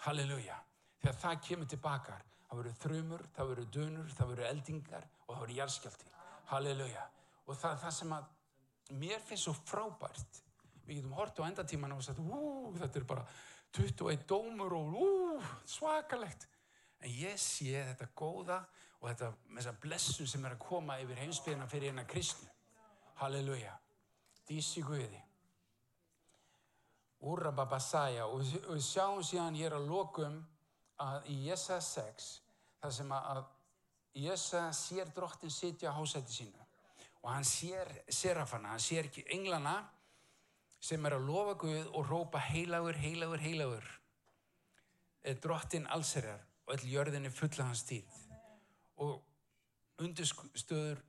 Halleluja, 0.07 0.55
þegar 1.01 1.15
það 1.21 1.39
kemur 1.47 1.69
tilbaka, 1.71 2.17
það 2.47 2.61
verður 2.61 2.79
þrjumur, 2.81 3.23
það 3.35 3.51
verður 3.51 3.69
dönur, 3.75 4.11
það 4.15 4.31
verður 4.31 4.49
eldingar 4.49 5.07
og 5.25 5.29
það 5.33 5.41
verður 5.43 5.57
jarðskjálti. 5.57 6.11
Halleluja. 6.47 7.05
Og 7.47 7.59
það 7.59 7.79
það 7.83 7.95
sem 7.97 8.13
að 8.17 8.97
mér 9.01 9.23
finnst 9.27 9.47
svo 9.47 9.55
frábært. 9.67 10.41
Við 10.87 11.01
getum 11.01 11.15
hort 11.17 11.39
á 11.43 11.47
endatíman 11.47 11.95
og 11.97 12.03
sagt, 12.05 12.19
ú, 12.23 12.71
þetta 12.77 13.01
er 13.01 13.07
bara 13.07 13.25
21 13.75 14.23
dómur 14.29 14.77
og 14.77 14.95
ú, 14.95 15.09
svakalegt. 15.67 16.47
En 17.03 17.11
ég 17.11 17.35
sé 17.41 17.75
þetta 17.91 18.07
góða 18.17 18.61
og 19.01 19.09
þetta 19.11 19.31
þessa 19.57 19.75
blessun 19.83 20.29
sem 20.29 20.45
er 20.47 20.55
að 20.55 20.63
koma 20.63 20.97
yfir 21.03 21.19
heimsbyðina 21.21 21.67
fyrir 21.69 21.91
hérna 21.91 22.07
kristnu. 22.09 22.49
Halleluja. 23.19 23.75
Dísi 24.47 24.81
Guði. 24.85 25.19
Úrra 27.27 27.51
babasæja 27.51 28.27
og 28.29 28.43
við 28.45 28.83
sjáum 28.85 29.23
síðan 29.25 29.57
ég 29.57 29.67
er 29.67 29.75
að 29.77 29.89
lokum 29.89 30.39
að 31.03 31.29
í 31.31 31.37
Jesa 31.47 31.79
6 31.83 32.29
þar 32.81 32.93
sem 32.93 33.11
að 33.13 33.43
Jesa 34.17 34.63
sér 34.73 35.11
drottin 35.13 35.53
sitja 35.53 35.91
á 35.93 35.97
hásætti 35.97 36.33
sínu 36.33 36.65
og 37.21 37.29
hann 37.33 37.45
sér 37.45 37.89
serafana, 38.09 38.73
hann 38.73 38.81
sér 38.81 39.09
ekki 39.09 39.25
englana 39.35 39.77
sem 40.79 41.05
er 41.05 41.17
að 41.17 41.27
lofa 41.27 41.55
Guð 41.61 41.87
og 41.93 42.09
rópa 42.09 42.41
heilagur, 42.41 42.97
heilagur, 42.97 43.41
heilagur 43.41 43.87
er 45.27 45.39
drottin 45.43 45.87
allserjar 45.91 46.43
og 46.65 46.75
öll 46.75 46.89
jörðinni 46.91 47.31
fulla 47.33 47.67
hans 47.67 47.83
tíð. 47.87 48.07
Og 49.03 49.19
undirstöður 50.01 51.01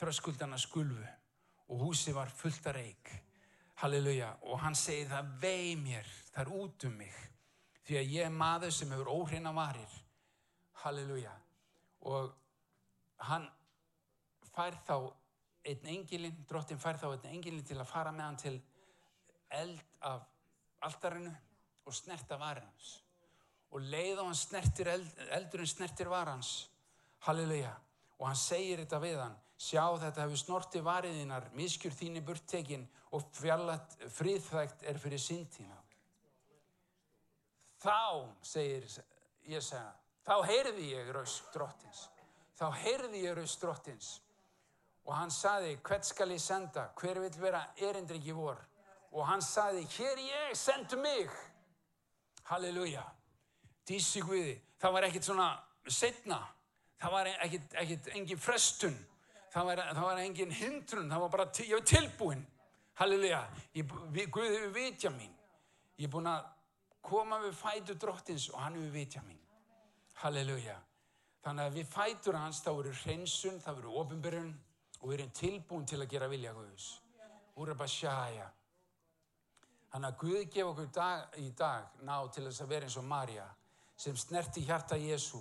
þröskuldana 0.00 0.58
skulfu 0.58 1.04
og 1.68 1.84
húsi 1.86 2.14
var 2.16 2.32
fullt 2.32 2.66
að 2.66 2.78
reik 2.80 3.12
halleluja. 3.82 4.32
Og 4.48 4.60
hann 4.62 4.76
segir 4.78 5.10
það 5.10 5.30
vei 5.42 5.76
mér, 5.78 6.08
það 6.32 6.42
er 6.44 6.54
út 6.62 6.88
um 6.88 6.98
mig 6.98 7.14
því 7.86 7.98
að 7.98 8.14
ég 8.14 8.26
er 8.26 8.34
maður 8.34 8.74
sem 8.74 8.92
hefur 8.94 9.10
óhreina 9.10 9.52
varir. 9.56 9.98
Halleluja. 10.82 11.32
Og 12.10 12.32
hann 13.28 13.46
fær 14.52 14.76
þá 14.86 14.96
einn 15.70 15.88
engilinn, 15.94 16.42
drottin 16.48 16.80
fær 16.82 16.98
þá 16.98 17.08
einn 17.12 17.30
engilinn 17.36 17.66
til 17.66 17.78
að 17.78 17.90
fara 17.90 18.12
með 18.14 18.26
hann 18.26 18.40
til 18.42 18.56
eld 19.62 19.82
af 20.08 20.26
altarinu 20.82 21.32
og 21.86 21.94
snerta 21.94 22.38
varans 22.38 22.96
og 23.72 23.84
leið 23.88 24.20
og 24.20 24.28
hann 24.28 24.36
snertir 24.36 24.90
eld, 24.92 25.06
eldurinn 25.32 25.70
snertir 25.70 26.10
varans 26.12 26.50
halleluja. 27.26 27.72
Og 28.20 28.26
hann 28.28 28.38
segir 28.38 28.82
þetta 28.82 28.98
við 29.02 29.16
hann. 29.22 29.38
Sjá 29.62 29.84
þetta 30.02 30.26
hefur 30.26 30.40
snorti 30.40 30.82
variðinar 30.84 31.48
miskjur 31.56 31.94
þín 31.96 32.18
í 32.18 32.24
burttekin 32.26 32.84
og 33.14 33.24
fjallat 33.38 33.96
fríðþægt 34.12 34.84
er 34.90 34.98
fyrir 35.00 35.22
síntína 35.22 35.81
þá 37.82 38.30
segir 38.46 38.86
ég 39.50 39.62
segja 39.62 39.90
þá 40.22 40.36
heyrði 40.46 40.90
ég 40.92 41.08
raust 41.14 41.48
drottins. 41.54 42.06
Þá 42.58 42.66
heyrði 42.78 43.24
ég 43.24 43.34
raust 43.36 43.62
drottins. 43.62 44.10
Og 45.02 45.16
hann 45.18 45.32
saði 45.34 45.74
hvert 45.82 46.06
skal 46.06 46.30
ég 46.30 46.42
senda? 46.42 46.86
Hver 46.98 47.18
vil 47.24 47.32
vera 47.42 47.64
erindriki 47.82 48.34
vor? 48.36 48.60
Og 49.12 49.26
hann 49.26 49.42
saði 49.42 49.82
hér 49.96 50.20
ég 50.22 50.54
sendu 50.56 51.00
mig. 51.02 51.30
Halleluja. 52.46 53.02
Dísi 53.88 54.22
Guði 54.22 54.54
það 54.78 54.94
var 54.94 55.06
ekkit 55.08 55.26
svona 55.26 55.48
setna 55.90 56.38
það 57.02 57.14
var 57.16 57.28
ekkit, 57.32 57.74
ekkit 57.82 58.08
engin 58.14 58.38
frestun. 58.38 58.94
Það 59.52 59.68
var, 59.68 59.80
það 59.90 60.04
var 60.06 60.20
engin 60.22 60.54
hindrun. 60.54 61.10
Það 61.10 61.22
var 61.24 61.32
bara, 61.34 61.46
ég 61.66 61.74
var 61.76 61.86
tilbúin 61.90 62.44
halleluja, 63.00 63.40
Guði 63.74 64.58
við 64.60 64.74
vitja 64.76 65.10
mín. 65.10 65.32
Ég 65.98 66.06
er 66.06 66.12
búin 66.12 66.28
að 66.30 66.44
koma 67.02 67.38
við 67.42 67.54
fætur 67.58 67.98
drottins 67.98 68.48
og 68.52 68.60
hann 68.62 68.78
við 68.78 68.90
vitja 68.96 69.22
mín. 69.26 69.40
Halleluja. 70.22 70.78
Þannig 71.42 71.68
að 71.68 71.78
við 71.78 71.86
fætur 71.90 72.38
hans 72.38 72.62
þá 72.62 72.72
eru 72.72 72.96
hreinsun, 73.02 73.60
þá 73.60 73.70
eru 73.74 73.94
ofinbyrjun 74.00 74.52
og 75.00 75.06
við 75.08 75.16
erum 75.18 75.32
tilbúin 75.36 75.86
til 75.86 76.00
að 76.00 76.10
gera 76.14 76.30
vilja 76.30 76.52
Guðs. 76.54 76.90
Úr 77.58 77.72
að 77.72 77.80
bara 77.82 77.92
sjája 77.92 78.50
þannig 79.92 80.08
að 80.08 80.20
Guð 80.22 80.44
gef 80.48 80.68
okkur 80.70 80.92
dag, 80.94 81.34
í 81.36 81.50
dag 81.56 82.04
ná 82.06 82.14
til 82.32 82.46
þess 82.46 82.64
að 82.64 82.70
vera 82.72 82.88
eins 82.88 82.96
og 82.96 83.04
Marja 83.04 83.44
sem 84.00 84.16
snerti 84.16 84.64
hjarta 84.64 84.96
Jésu 84.96 85.40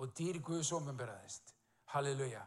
og 0.00 0.12
dýr 0.16 0.38
Guðs 0.44 0.70
ofinbyrjaðist 0.76 1.54
halleluja. 1.90 2.44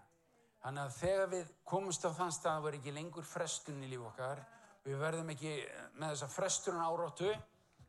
Þannig 0.64 0.84
að 0.86 0.98
þegar 1.02 1.32
við 1.34 1.50
komumst 1.68 2.06
á 2.08 2.10
þann 2.16 2.32
stað 2.32 2.60
að 2.60 2.68
vera 2.68 2.80
ekki 2.80 2.94
lengur 2.96 3.28
frestun 3.28 3.84
í 3.84 3.90
líf 3.92 4.06
okkar. 4.08 4.40
Við 4.88 5.02
verðum 5.02 5.34
ekki 5.34 5.52
með 6.00 6.14
þessa 6.14 6.30
frestun 6.32 6.80
áróttu 6.80 7.34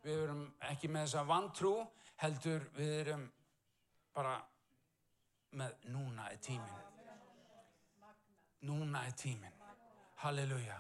við 0.05 0.25
erum 0.27 0.43
ekki 0.71 0.91
með 0.93 1.07
þessa 1.07 1.23
vantrú, 1.29 1.75
heldur 2.21 2.67
við 2.77 2.93
erum 3.01 3.25
bara 4.15 4.35
með 5.57 5.87
núna 5.95 6.29
er 6.33 6.41
tímin. 6.45 6.83
Núna 8.65 9.05
er 9.09 9.17
tímin. 9.19 9.57
Halleluja. 10.25 10.77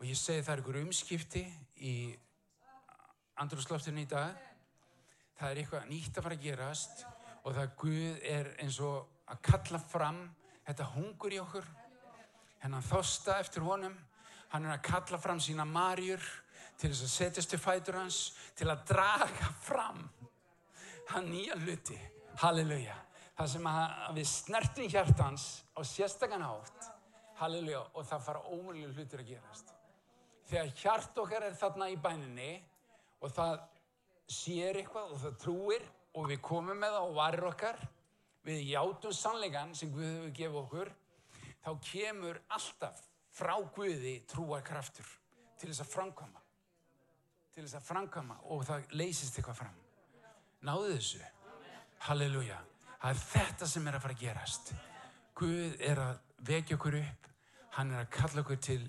Og 0.00 0.06
ég 0.08 0.18
segi 0.18 0.42
það 0.42 0.52
er 0.54 0.62
ykkur 0.62 0.80
umskipti 0.80 1.44
í 1.86 1.94
andrúrslöftinu 3.42 4.02
í 4.02 4.10
dag. 4.10 4.36
Það 5.38 5.50
er 5.50 5.62
eitthvað 5.62 5.88
nýtt 5.90 6.18
að 6.18 6.26
fara 6.26 6.38
að 6.38 6.44
gerast 6.44 7.04
og 7.40 7.56
það 7.56 7.74
Guð 7.80 8.22
er 8.28 8.52
eins 8.60 8.78
og 8.84 9.30
að 9.30 9.42
kalla 9.46 9.80
fram 9.80 10.20
þetta 10.66 10.90
hungur 10.94 11.34
í 11.34 11.40
okkur. 11.40 11.66
Hennan 12.60 12.84
þosta 12.84 13.38
eftir 13.40 13.64
honum. 13.64 13.96
Hann 14.50 14.66
er 14.66 14.74
að 14.74 14.86
kalla 14.90 15.20
fram 15.22 15.40
sína 15.40 15.64
marjur 15.64 16.24
til 16.80 16.90
þess 16.90 17.04
að 17.04 17.12
setjast 17.14 17.52
til 17.52 17.60
fætur 17.60 17.98
hans, 18.00 18.20
til 18.56 18.70
að 18.72 18.86
draga 18.88 19.52
fram 19.60 20.00
hann 21.10 21.28
nýja 21.30 21.58
hluti. 21.60 21.98
Halleluja. 22.40 22.96
Það 23.36 23.52
sem 23.54 23.68
að 23.70 24.16
við 24.16 24.28
snertum 24.30 24.88
hjartans 24.92 25.46
á 25.76 25.80
sérstakann 25.86 26.44
átt. 26.46 26.88
Halleluja. 27.40 27.82
Og 27.94 28.06
það 28.06 28.26
fara 28.26 28.42
ómullu 28.52 28.90
hlutir 28.94 29.22
að 29.24 29.32
gerast. 29.34 29.72
Þegar 30.50 30.72
hjart 30.82 31.20
okkar 31.22 31.46
er 31.46 31.56
þarna 31.58 31.90
í 31.90 31.96
bæninni 32.00 32.50
og 33.20 33.32
það 33.34 33.60
sér 34.30 34.80
eitthvað 34.80 35.14
og 35.14 35.22
það 35.24 35.38
trúir 35.44 35.86
og 36.16 36.28
við 36.30 36.42
komum 36.42 36.80
með 36.80 36.96
það 36.96 37.06
og 37.06 37.16
varir 37.18 37.46
okkar, 37.50 37.78
við 38.46 38.62
játum 38.72 39.14
sannleikan 39.14 39.74
sem 39.78 39.92
Guð 39.94 40.08
hefur 40.08 40.34
gefið 40.38 40.60
okkur, 40.64 40.92
þá 41.62 41.70
kemur 41.86 42.40
alltaf 42.56 43.02
frá 43.36 43.54
Guði 43.76 44.16
trúar 44.30 44.64
kraftur 44.66 45.06
til 45.60 45.70
þess 45.70 45.84
að 45.84 45.92
framkvæma. 45.94 46.39
Til 47.54 47.64
þess 47.64 47.78
að 47.80 47.86
framkvæma 47.88 48.36
og 48.54 48.62
það 48.68 48.92
leysist 48.94 49.38
eitthvað 49.38 49.58
fram. 49.64 49.78
Náðu 50.66 50.92
þessu. 50.94 51.20
Halleluja. 52.06 52.60
Það 53.00 53.10
er 53.10 53.20
þetta 53.24 53.68
sem 53.72 53.88
er 53.88 53.96
að 53.96 54.04
fara 54.04 54.16
að 54.16 54.22
gerast. 54.22 54.72
Guð 55.40 55.82
er 55.88 56.00
að 56.04 56.20
vekja 56.50 56.76
okkur 56.78 56.96
upp. 57.00 57.28
Hann 57.76 57.92
er 57.94 58.04
að 58.04 58.10
kalla 58.14 58.44
okkur 58.44 58.60
til 58.60 58.80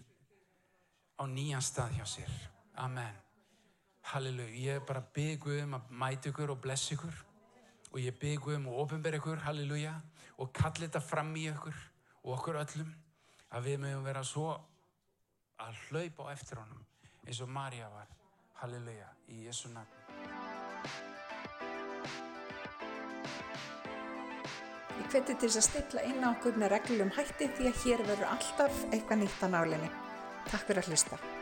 á 1.18 1.24
nýjan 1.32 1.66
stað 1.66 1.98
hjá 1.98 2.06
sér. 2.14 2.32
Amen. 2.86 3.18
Halleluja. 4.12 4.54
Ég 4.54 4.80
er 4.82 4.86
bara 4.86 5.04
Guð 5.16 5.64
um 5.64 5.78
að 5.80 5.90
mæta 5.90 6.30
ykkur 6.30 6.54
og 6.54 6.62
blessa 6.62 6.94
ykkur. 6.96 7.26
Og 7.92 8.00
ég 8.00 8.20
byggja 8.20 8.46
Guð 8.46 8.60
um 8.60 8.70
að 8.72 8.80
ofinbera 8.86 9.18
ykkur. 9.18 9.44
Halleluja. 9.48 9.96
Og 10.38 10.54
kalla 10.54 10.86
þetta 10.86 11.02
fram 11.02 11.36
í 11.36 11.48
ykkur 11.50 11.76
og 12.24 12.38
okkur 12.38 12.62
öllum. 12.62 12.94
Að 13.52 13.68
við 13.68 13.84
mögum 13.84 14.06
vera 14.06 14.24
svo 14.24 14.54
að 15.60 15.78
hlaupa 15.90 16.30
á 16.30 16.34
eftir 16.34 16.62
honum 16.62 16.86
eins 17.26 17.42
og 17.42 17.50
Marja 17.50 17.90
var. 17.90 18.08
Halleluja. 18.62 19.08
Í 19.34 19.48
Jésu 19.48 19.72
nafn. 19.74 19.98
Ég 25.00 25.08
hveti 25.10 25.34
til 25.34 25.50
þess 25.50 25.58
að 25.58 25.66
stilla 25.66 26.04
inn 26.06 26.22
á 26.22 26.30
okkur 26.30 26.62
með 26.62 26.76
reglum 26.76 27.10
hætti 27.18 27.50
því 27.58 27.72
að 27.72 27.80
hér 27.82 28.06
verður 28.12 28.34
alltaf 28.36 28.84
eitthvað 28.92 29.24
nýtt 29.24 29.42
á 29.42 29.48
nálinni. 29.58 29.90
Takk 30.52 30.68
fyrir 30.70 30.84
að 30.84 30.92
hlusta. 30.92 31.41